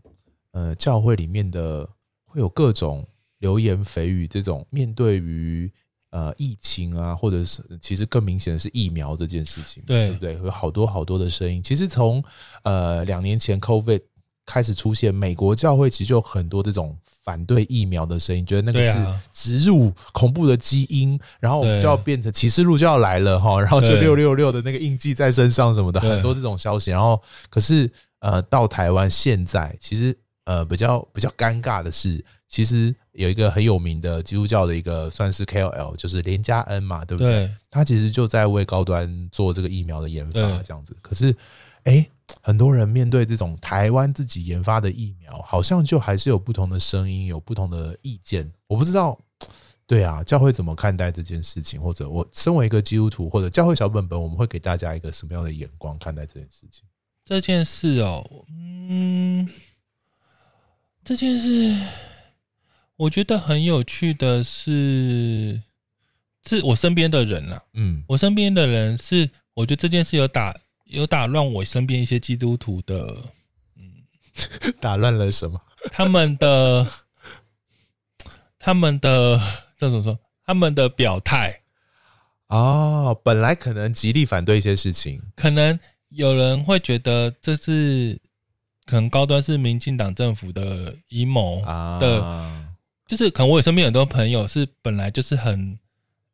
[0.51, 1.87] 呃教会里面的
[2.25, 5.71] 会有各种流言蜚语，这种面对于
[6.09, 10.33] 呃疫情啊，或者是其实更明显的是疫苗这件事情，对，对不对？
[10.43, 11.63] 有好多好多的声音。
[11.63, 12.21] 其实从
[12.63, 14.01] 呃两年前 COVID
[14.45, 18.97] 开始出现，美国教会其实就有很多这种反对疫苗的声音，觉得那个是
[19.31, 26.89] 植入恐怖的基因，然后我们就要变成启示录就要来了哈，然后就六六六的那个印记在身上什么的，很多这种消息。
[26.89, 37.49] 然后可是呃，到台湾现在其实呃比较比较尴尬的是，其实有一个很有名的基督教的一个算是 KOL，就是连家恩嘛，对不对？
[37.69, 40.97] 他其实就在为高端做这个疫苗的研发这样子。
[41.01, 41.35] 可是
[41.83, 42.07] 哎。
[42.41, 48.51] 很多人面对这种台湾自己研发的疫苗，好像就还是有不同的声音，有不同的意见。
[48.67, 49.19] 我不知道，
[49.85, 51.79] 对啊，教会怎么看待这件事情？
[51.79, 56.83] 或者我身为一个基督徒，或者教会小本本，我们会给大家一个什么样的眼光看待这件事情？
[57.23, 59.47] 这件事哦，嗯，
[61.03, 61.77] 这件事
[62.95, 65.61] 我觉得很有趣的是，
[66.45, 70.59] 是我身边的人啊，嗯，我身边的人是，我觉得这件事有打。
[70.91, 73.17] 有打乱我身边一些基督徒的，
[73.77, 74.03] 嗯，
[74.81, 75.59] 打乱了什么？
[75.91, 76.85] 他们的，
[78.59, 79.39] 他们的
[79.77, 80.19] 这怎么说？
[80.43, 81.61] 他们的表态
[82.47, 88.19] 哦，本来可能极力反对一些事情，可能有人会觉得这是
[88.85, 91.61] 可能高端是民进党政府的阴谋
[92.01, 92.67] 的，啊、
[93.07, 95.79] 就是可能我有身边很多朋友是本来就是很。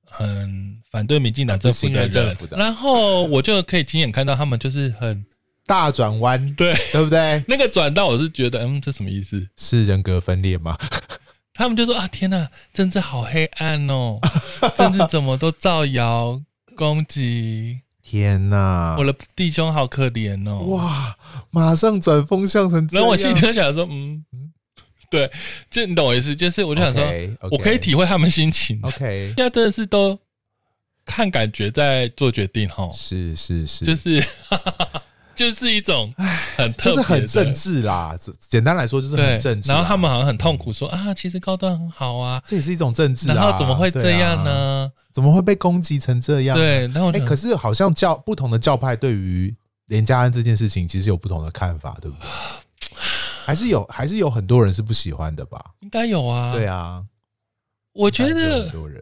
[0.09, 5.25] 很反对民进党政府的政府的，然后我就可以亲眼看到他们就是很
[5.65, 7.43] 大转弯，对对不对？
[7.47, 9.47] 那个转到我是觉得，嗯，这什么意思？
[9.55, 10.77] 是人格分裂吗？
[11.53, 14.19] 他们就说啊，天哪，政治好黑暗哦，
[14.77, 16.41] 政治怎么都造谣
[16.75, 17.81] 攻击？
[18.03, 20.59] 天哪，我的弟兄好可怜哦！
[20.67, 21.17] 哇，
[21.51, 24.23] 马上转风向成这样，然后我心里就想说，嗯。
[25.11, 25.31] 对，
[25.69, 28.79] 就你懂我意思，就是我就想说，okay, okay, 我可以体会他们心情。
[28.83, 30.19] OK，现在真的是都
[31.05, 32.89] 看感觉在做决定哈。
[32.91, 34.23] 是是是，就是
[35.33, 36.13] 就是一种
[36.57, 38.17] 很特就是很政治啦。
[38.49, 39.69] 简单来说就是很政治。
[39.69, 43.35] 然后他们好像很痛苦说，说啊，其实高端很好啊，这也是一种政治啊。
[43.35, 44.91] 然后怎么会这样呢？
[44.91, 46.57] 啊、怎么会被攻击成这样？
[46.57, 52.27] 对，然后哎、欸，可是好像教不同的教派对于连家安这件事情，其实有不同的看法，对不对？
[53.47, 55.63] 还是有，还是有很多人是不喜欢的吧？
[55.79, 56.51] 应该有啊。
[56.51, 57.01] 对啊，
[57.93, 59.01] 我觉得很多人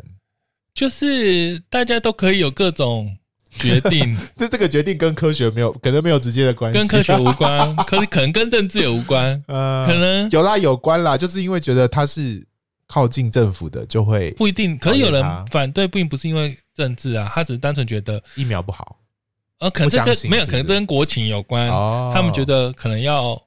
[0.71, 3.17] 就是大家都可以有各种
[3.49, 9.41] 决定， 这这个决定跟科学没有，可能没有直接的关系，跟科学无关， 可是可能跟政治也无关。
[9.49, 12.45] 呃，可能有啦，有关啦，就是因为觉得他是
[12.87, 14.77] 靠近政府的，就会不一定。
[14.77, 18.99] 可是有人反对，并不是因为政治啊，他只是单纯觉得疫苗不好。
[19.57, 21.67] 呃，可能这跟没有，可能这跟国情有关。
[22.13, 23.41] 他们觉得可能要。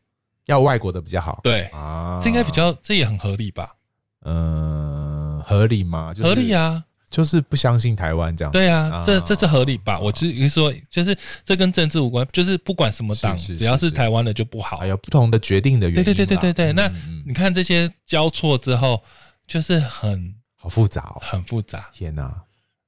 [0.48, 3.74] 要外国的比较好，对啊，这应该比较，这也很合理吧？
[4.24, 6.12] 嗯，合理吗？
[6.22, 8.50] 合理啊，就是不相信台湾这样。
[8.50, 10.00] 对啊，这这这合理吧？
[10.00, 14.78] 我就是说，就是这跟政治无关，就是不管什么党，只要是台湾的就不好。
[14.78, 16.02] 还有不同的决定的原因。
[16.02, 16.72] 对对对对对对。
[16.72, 16.90] 那
[17.26, 19.02] 你看这些交错之后，
[19.46, 21.90] 就是很好复杂，很复杂。
[21.92, 22.34] 天哪！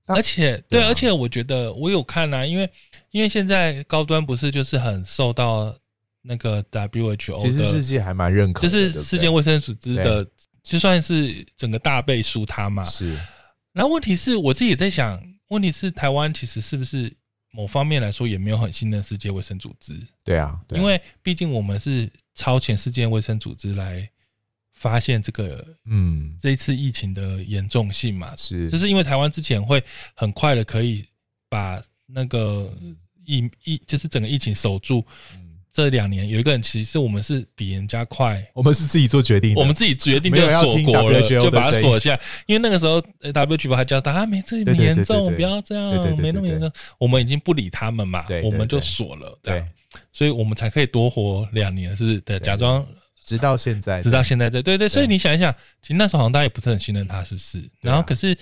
[0.07, 2.69] 而且对，而且我觉得我有看啊，因为
[3.11, 5.75] 因为现在高端不是就是很受到。
[6.23, 10.27] 那个 WHO 其实世界还蛮认可，就是世界卫生组织的，
[10.63, 12.85] 就算是整个大背书他嘛。
[12.85, 13.19] 是。
[13.73, 17.13] 然后问题是我自己也在想，问题是台湾其实是不是
[17.53, 19.95] 某方面来说也没有很信任世界卫生组织？
[20.25, 24.09] 对啊，因为毕竟我们是超前世界卫生组织来
[24.73, 28.35] 发现这个，嗯，这一次疫情的严重性嘛。
[28.37, 28.69] 是。
[28.71, 29.83] 就是因为台湾之前会
[30.15, 31.05] 很快的可以
[31.49, 31.83] 把。
[32.13, 32.77] 那个
[33.25, 35.07] 疫疫就是整个疫情守住。
[35.73, 38.45] 这两年有一个人，其实我们是比人家快。
[38.55, 42.19] 我们是自己做决定的，我们自己决定就锁国了，就把它锁下。
[42.47, 46.71] 因为那个时候 WHO 还叫大家没这么严重，不要这样，没那么严重。
[46.99, 49.39] 我们已经不理他们嘛，我们就锁了。
[49.43, 49.65] 对，
[50.13, 52.85] 所以我们才可以多活两年，是的，假装
[53.25, 54.89] 直到现在，直到现在，对对对。
[54.89, 57.71] 所以你想一想，其实那时候好像大家也不是很信任他，是不是？
[57.81, 58.37] 然后可是，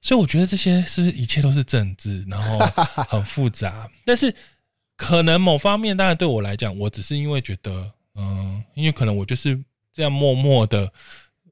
[0.00, 2.58] 所以我觉得这些是不是一切都是政治，然后
[3.08, 4.34] 很复杂， 但是。
[4.96, 9.60] 可能某方面，当然对我来讲，我只是因为觉得，嗯，因为可能我就是
[9.92, 10.90] 这样默默的，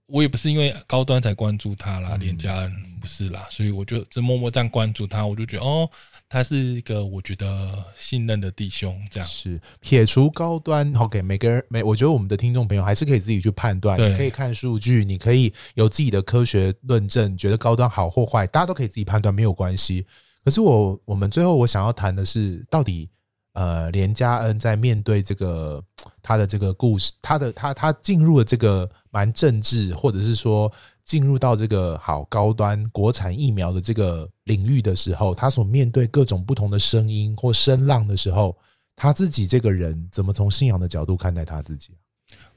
[0.07, 5.91] 我也不是因为高端才关注他啦，连家人不是啦，所以我就这默默这样关注他，我就觉得，哦，
[6.29, 20.07] 他是一个我觉得信任的弟兄，这样是撇除高端，OK，每个人每，我觉得我们的听众朋友还是可以自己去判断，你可以看数据，你可以有自己的科学论证，觉得高端好或坏，大家都可以自己判断，没有关系。
[20.45, 23.09] 可是我我们最后我想要谈的是，到底。
[23.55, 25.83] 呃，连家恩在面对这个
[26.23, 30.73] 他的这个故事，他的他他进入了这个蛮政治，或者是说
[31.05, 38.57] 进入到这个好高端国产疫苗的这个领域的时候，他所面对各种不同的声音或声浪的时候，
[38.97, 41.91] 他自己这个人怎么从信仰的角度看待他自己？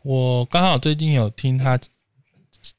[0.01, 1.77] 我刚好最近有听他，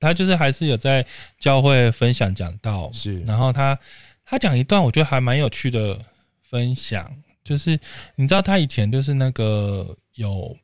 [0.00, 1.04] 他就是还是有在
[1.38, 3.78] 教会分享讲道，是，然后他
[4.24, 5.98] 他讲一段，我觉得还蛮有趣的
[6.42, 7.12] 分享。
[7.47, 7.78] 就是
[8.16, 10.57] 你知道他以前就是那个有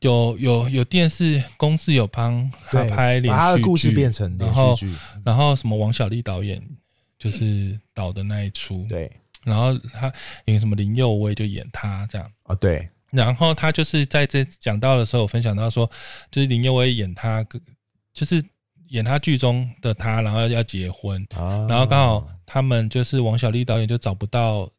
[0.00, 4.94] 有有有电视公司有帮他拍连续剧，故事变成连续剧，
[5.24, 6.62] 然后什么王小利导演
[7.18, 9.10] 就是导的那一出，对，
[9.42, 10.12] 然后他
[10.44, 15.90] 演什么林佑威就演他这样啊，对，然后他就是在这讲到的时候分享到说，
[16.30, 17.42] 就是林佑威演他，
[18.12, 18.44] 就是
[18.88, 21.26] 演他剧中的他，然后要结婚，
[21.66, 24.70] 然后刚好他们就是王小利导演就找不到。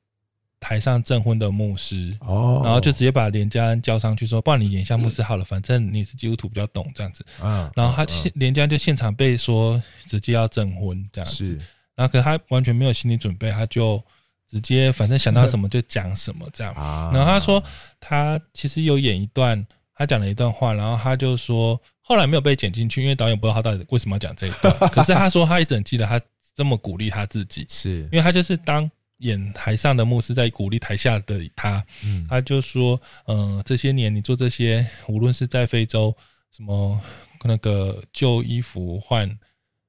[0.59, 11.59] 台上证婚的牧师，哦，然后就直接把连家恩叫上去说：“不然你演一下牧师好了，反正你是基督徒比较懂这样子。”嗯，然后他现连家恩就现场被说直接要证婚这样子，
[11.95, 14.03] 然后可是他完全没有心理准备，他就
[14.47, 16.73] 直接反正想到什么就讲什么这样。
[17.13, 17.63] 然后他说
[17.99, 24.73] 他其实有演一段，他讲了一段话，然后他就说后来没有被剪进去，因为导演不知道他到底为什么要讲这一段。
[24.89, 26.19] 可是他说他一直很记得他
[26.55, 28.89] 这么鼓励他自己，是因为他就是当。
[29.19, 31.83] 演台上的牧师在鼓励台下的他，
[32.29, 36.15] 他就说：“嗯，这些年你做这些，无论是在非洲，
[36.55, 36.99] 什么
[37.43, 39.27] 那个旧衣服换，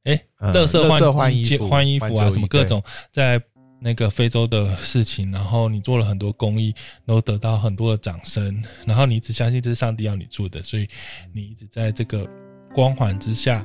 [0.05, 3.41] 哎，乐色换换衣服换衣服啊，什么各种在
[3.81, 6.74] 那个非洲的事情，然后你做了很多公益，
[7.05, 10.89] 然后得到很多的掌声，然后你一直相信这是上帝要你做的，所以
[11.35, 12.29] 你一直在这个
[12.72, 13.64] 光环之下。”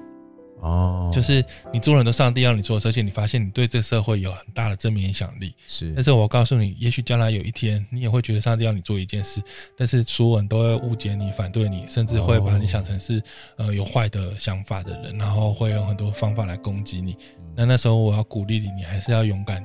[0.63, 1.43] 哦，就是
[1.73, 5.53] 你做了很多上帝让你做的，事情你发现你对这社会有很大的正面影响力。
[5.67, 9.41] 是，但是我告诉你，也许将来有一天，你也会觉得上帝要你做一件事，
[9.77, 13.21] 但是所有人都会误解你、反对你，甚至会把你想成是
[13.57, 17.17] 呃有坏的想法的人，然后会用很多方法来攻击你。
[17.53, 19.61] 那那时候我要鼓励你，你还是要勇敢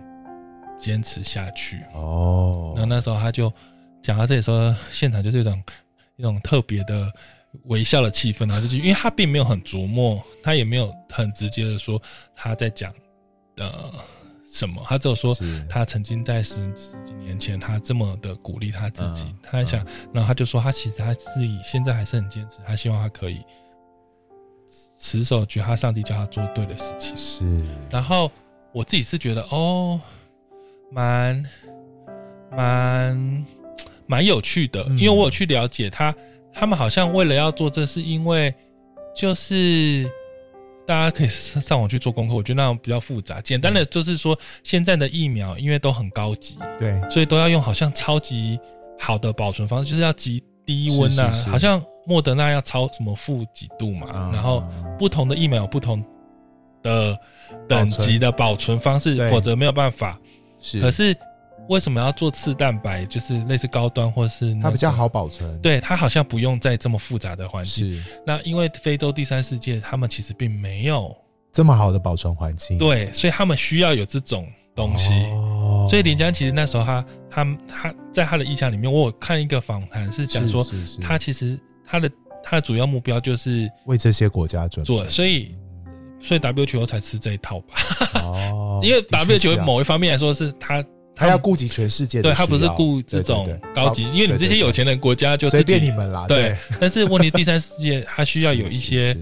[0.76, 1.80] 坚持下去。
[1.94, 3.52] 哦，那那时候他就
[4.02, 5.62] 讲到这里说，现场就是一种
[6.16, 7.08] 一种特别的。
[7.64, 12.00] 微笑的气氛啊，就是因为他并没有很琢磨，他也没有很直接的说
[12.34, 12.92] 他在讲
[13.56, 13.92] 呃
[14.50, 15.36] 什么，他只有说
[15.68, 23.42] 他曾经在十十几年前，他这么的鼓励他自己，他还想，然后他就说他其实他自己现在还是很坚持，他希望他可以
[24.98, 27.14] 持守，觉得他上帝叫他做对的事情。
[27.14, 28.32] 是，然后
[28.72, 30.00] 我自己是觉得哦，
[30.90, 31.44] 蛮
[32.50, 33.44] 蛮
[34.06, 36.14] 蛮有趣的，因为我有去了解他。
[36.58, 38.52] 他们好像为了要做这，是因为
[39.14, 40.10] 就是
[40.84, 42.34] 大家可以上网去做功课。
[42.34, 43.40] 我觉得那种比较复杂。
[43.40, 48.58] 简单的就是说，现在的疫苗因为都很高级，对，所以都要用好像超级
[48.98, 51.30] 好的保存方式，就是要极低温呐。
[51.46, 54.64] 好像莫德纳要超什么负几度嘛，然后
[54.98, 56.04] 不同的疫苗有不同
[56.82, 57.16] 的
[57.68, 60.18] 等级的保存方式，否则没有办法。
[60.58, 61.16] 是，可是。
[61.68, 63.04] 为什么要做次蛋白？
[63.04, 65.60] 就是类似高端，或是它比较好保存。
[65.60, 67.90] 对，它好像不用在这么复杂的环境。
[67.92, 68.02] 是。
[68.26, 71.14] 那因为非洲第三世界，他们其实并没有
[71.52, 72.78] 这么好的保存环境。
[72.78, 75.12] 对，所以他们需要有这种东西。
[75.32, 75.86] 哦。
[75.90, 80.66] 所以林江其实那时候他他他在他的意象里面，我有看一个访谈是讲说，
[81.02, 82.10] 他其实他的
[82.42, 85.54] 他的主要目标就是为这些国家准备做，所以
[86.18, 87.74] 所以 WHO 才吃这一套吧。
[88.22, 88.80] 哦。
[88.84, 90.82] 因为 WHO 某一方面来说是他。
[91.18, 96.26] 他要顾及全世界的，对，他不是顾这种高级，因为你们这些有钱的国家就随便你们啦。
[96.28, 99.16] 对， 但是问题第三世界，他需要有一些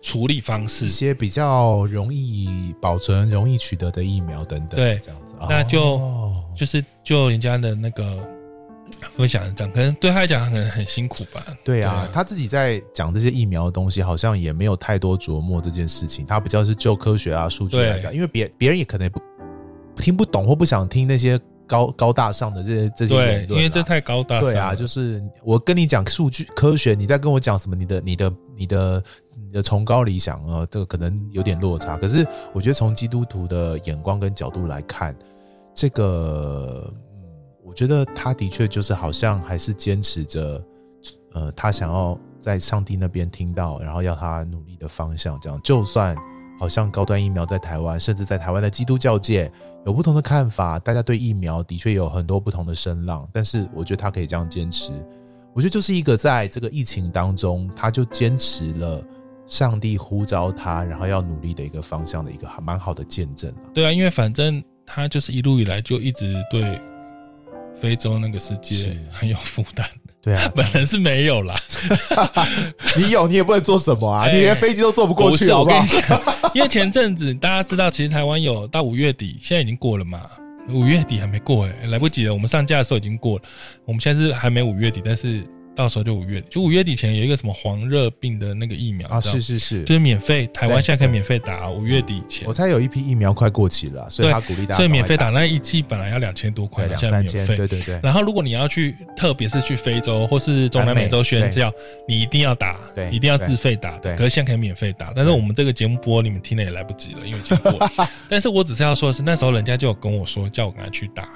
[0.00, 8.16] 处理方式，一些比较容易保存、容易取得的疫苗等等，对，这样子，那就、哦、就是就人家的那个
[9.16, 11.44] 分享这样，可能对他来讲可能很辛苦吧。
[11.64, 19.20] 对啊，他自己在讲这些疫苗的东西，好像也没有太多琢磨这件事情，他比较是就科学啊、数据来讲，因为别别人也可能不
[19.96, 21.40] 听不懂或不想听那些。
[21.68, 24.44] 高高大上的这些这些言论、啊，因为这太高大上。
[24.44, 27.74] 对啊，就是我跟你讲数据科学，你在跟我讲什么？
[27.74, 29.02] 你的你的你的
[29.34, 31.96] 你的崇高理想啊，这个可能有点落差。
[31.96, 35.12] 可是我觉得从基督徒的眼光跟角度来看，
[35.74, 37.28] 这个，嗯，
[37.64, 40.64] 我觉得他的确就是好像还是坚持着，
[41.32, 45.36] 呃，他想要在上帝那边听到，然后要他努力的方向。
[45.40, 46.16] 这样，就算。
[46.58, 49.50] 好像高端疫苗在台湾，甚至在台湾的基督教界
[49.84, 50.78] 有不同的看法。
[50.78, 54.92] 大家对疫苗的确有很多不同的声浪，但是我觉得他可以这样坚持，
[55.52, 59.02] 我觉得就是一个在这个疫情当中，他就坚持了
[59.46, 63.52] 上帝呼召他，然后要努力的一个方向的一个还蛮好的见证。
[63.74, 66.80] 对啊，因为反正他就是一路以来就一直对
[67.74, 69.86] 非洲那个世界很有负担。
[70.26, 71.54] 对啊， 本人是没有啦。
[72.98, 74.24] 你有，你也不能做什么啊！
[74.26, 75.76] 欸、 你连飞机都坐不过去好不好？
[75.76, 80.22] 我跟你讲，因为前阵子大家知道，其实台湾有到五月底，现在已经过了嘛。
[80.70, 82.34] 五月底还没过哎、欸，来不及了。
[82.34, 83.44] 我们上架的时候已经过了，
[83.84, 85.44] 我们现在是还没五月底，但是。
[85.76, 91.70] 到时候就五月底，就五月底前有一个什么黄热病的那个疫苗啊，是是是，就是免费，台湾现在可以免费打。
[91.70, 98.00] 五月底前，我猜有一批疫苗快过期了，所以他鼓励大家，所以免费打那一剂本来要两千多块，两三千，对对对。
[98.02, 101.70] 然后如果你要去，特别是去非洲或是中南美洲宣教，
[102.08, 104.16] 你一定要打，对，一定要自费打，对。
[104.16, 107.90] 可是现在可以免费打，但是我们这个节目播你们听了也来不及了，因为已经过。
[108.30, 111.28] 但是我只是要说的是，那时候人家就有跟我说，叫我赶快去打。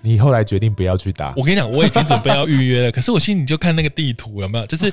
[0.00, 1.32] 你后来决定不要去打？
[1.36, 2.90] 我跟你讲，我已经准备要预约了。
[2.92, 4.92] 可是我心里就看那个地图有没有，就是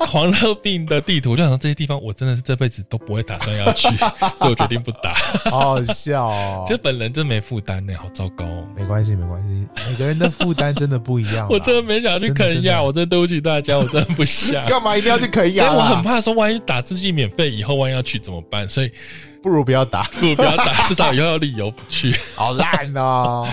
[0.00, 3.88] 黄热病的地图，就想说这些地方我真的是这辈子都不会打算要去，
[4.38, 5.14] 所以我决定不打。
[5.50, 8.66] 好好笑哦， 就本人真没负担呢，好糟糕哦。
[8.76, 11.46] 没关系，没关系，每个人的负担真的不一样。
[11.50, 14.64] 我真的没想去肯亚，我真的对不起大家，我真的不想。
[14.66, 15.66] 干嘛一定要去肯亚？
[15.66, 18.68] 所以我很怕说，万一打这剂免费以后，万一要去怎么办？
[18.68, 18.92] 所以。
[19.42, 22.14] 不如不要打， 不如不要打，至少以后有理由不去。
[22.34, 23.46] 好烂哦！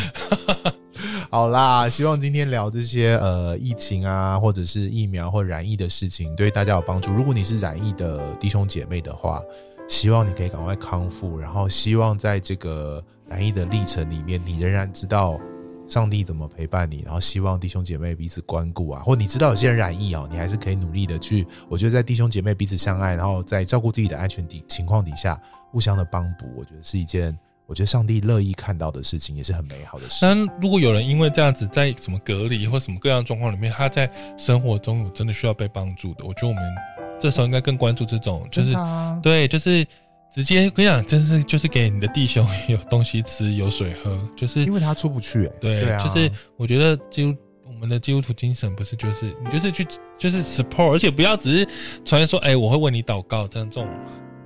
[1.29, 7.11] 好啦，希望今天聊这些呃疫情啊，或者是疫苗或染疫的事情，对大家有帮助。
[7.11, 9.41] 如果你是染疫的弟兄姐妹的话，
[9.87, 11.37] 希望你可以赶快康复。
[11.37, 15.39] 然后，希望在这个染疫的历程里面，你仍然知道
[15.85, 17.03] 上帝怎么陪伴你。
[17.05, 21.45] 然后，希望弟兄姐妹彼此关顾啊，或你知道有些人染疫哦，你还是可以努力的去。
[21.69, 25.39] 我觉得在弟兄姐妹彼此相爱，然后在照顾自己的安全底情况底下。
[25.75, 30.19] 互相的帮补，我觉得是一件我觉得上帝乐意看到的事情，也是很美好的事。
[30.21, 36.63] 但如果有人因为这样子在什么隔离或什么各样状况里面，他在生活中有真的需要被帮助的，我觉得我们
[37.19, 38.73] 这时候应该更关注这种，就是
[39.21, 39.85] 对，就是
[40.31, 49.85] 直接跟你讲，真是就是给你的弟兄 有东西吃，有水喝，就是因为他出不去，哎，对，就是我觉得基督我们的基督徒精神不是就是你就是去
[50.17, 51.67] 就是 support，而且不要只是
[52.05, 53.89] 传说，哎，我会为你祷告这样这种。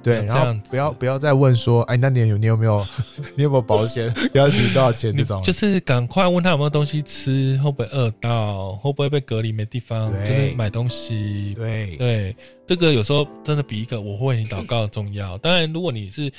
[0.02, 2.86] 对，然后不要不要再问说，哎，那你有你有没有
[3.36, 4.12] 你有没有保险？
[4.34, 5.44] 要你多少钱这种？
[5.44, 11.54] 就是赶快问他有没有东西吃，会不会饿到，会不会被隔离没地方，就是买东西。
[11.56, 12.36] 对对，
[12.66, 15.38] 这个有时候真的比一个我会为你祷告重要。
[15.40, 16.32] 当然，如果你是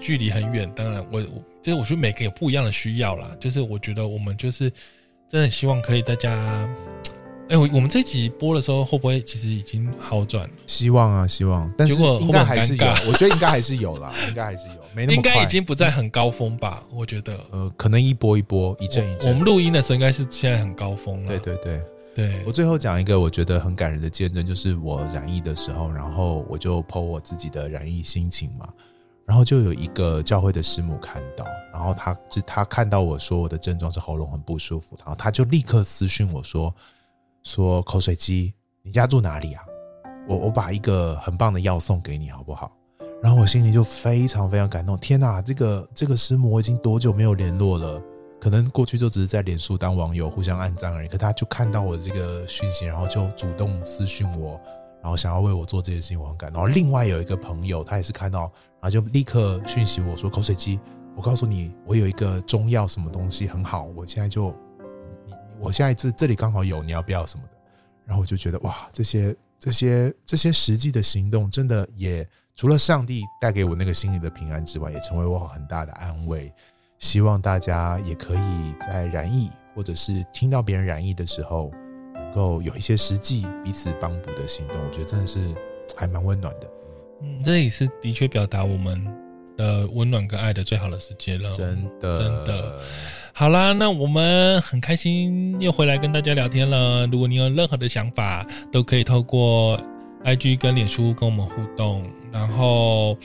[0.00, 3.30] 距离很远，当然我我就是我觉得每个有不一样的需要啦。
[3.38, 4.68] 就是我觉得我们就是
[5.28, 6.68] 真的希望可以大家。
[7.52, 10.50] 哎，我我们这集播的时候会不会其实已经好转了？
[10.66, 11.70] 希望啊，希望。
[11.76, 15.30] 但是应该还是有，我觉得应该还是有啦， 应该还是有，没那么快。
[15.30, 16.82] 应该已经不在很高峰吧？
[16.90, 19.30] 我觉得，呃，可能一波一波，一阵一阵。
[19.30, 21.28] 我们录音的时候应该是现在很高峰了。
[21.28, 21.82] 对对对
[22.14, 22.42] 对。
[22.46, 28.66] 我最后讲一个我觉得很感人的见证，就是我染疫的时候，然后我就 po 我自己的染疫心情嘛，
[29.26, 36.74] 然后就有一个教会的师母看到，然后他他看到我说我的症状是喉咙很不舒服，然后他就立刻私讯我说。
[37.42, 39.64] 说口水鸡，你家住哪里啊？
[40.28, 42.70] 我我把一个很棒的药送给你，好不好？
[43.20, 44.96] 然后我心里就非常非常感动。
[44.98, 48.00] 天哪，这个这个师母我已经多久没有联络了？
[48.40, 51.08] 可能过去就只是在脸书当网友，互相按赞而已。
[51.08, 54.60] 可他就看到我的这个讯息，然后就主动私讯我，
[55.02, 56.62] 然后想要为我做这件事情，我很感动。
[56.62, 58.42] 然后另外有一个朋友，他也是看到，
[58.80, 60.78] 然后就立刻讯息我说：“口水鸡，
[61.16, 64.54] 我告诉你，我有一个中药，什么东西很好，我现在就。”
[65.62, 67.52] 我下一次这里刚好有，你要不要什么的？
[68.04, 76.52] 然后我就觉得哇，这些这些这些实际的行动，真的也除了上帝带给我那个心里的平安之外，也成为我很大的安慰。
[76.98, 81.70] 希望大家也可以在染疫，或者是听到别人染疫的时候，
[82.12, 84.76] 能够有一些实际彼此帮补的行动。
[84.84, 85.54] 我觉得真的是
[85.96, 86.70] 还蛮温暖的。
[87.20, 89.04] 嗯，这也是的确表达我们
[89.56, 91.50] 的温暖跟爱的最好的时间了。
[91.52, 92.80] 真的，真的。
[93.34, 97.06] 好啦，那我们很开心又回来跟大家聊天了。
[97.06, 99.80] 如果你有任何的想法，都可以透过
[100.22, 102.04] IG 跟脸书跟我们互动。
[102.30, 103.16] 然后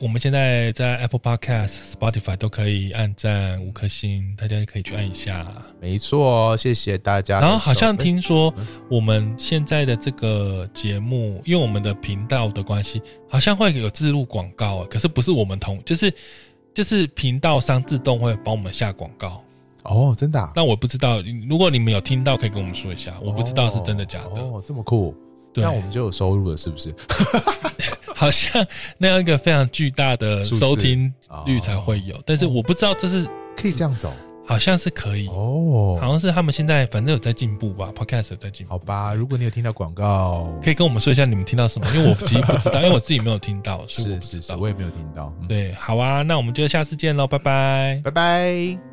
[0.00, 5.50] 我们现在在 Apple Podcast、Spotify 都可以按赞五颗星，大家可以去按一下。
[5.80, 7.40] 没错，谢谢大家。
[7.40, 8.54] 然后好像听说
[8.90, 16.12] 我们现在的这个节目，因为我们的频道的关系，好像会有置入广告，可是不是我们同，就是。
[16.74, 19.42] 就是频道商自动会帮我们下广告
[19.84, 20.52] 哦，真的、啊？
[20.54, 23.14] 那我不知道，如果你们有听到，可以跟我们说一下。
[23.20, 24.40] 我不知道是真的假的。
[24.40, 25.14] 哦，哦这么酷，
[25.52, 26.94] 对，那我们就有收入了，是不是？
[28.14, 28.64] 好像
[28.98, 31.12] 那样一个非常巨大的收听
[31.44, 34.12] 率才会有，但是我不知道这是可以这样走。
[34.44, 38.72] 好像是可以哦，好像是他们现在反正有在进步吧，Podcast 有在进步。
[38.72, 43.84] 好吧，如果你有听到广告，可以跟我们说一下你们听到什么，因为我其实不知道， 因为我自己没有听到。
[43.88, 45.32] 是是是，我也没有听到。
[45.48, 48.91] 对，好啊，那我们就下次见喽，拜拜，拜拜。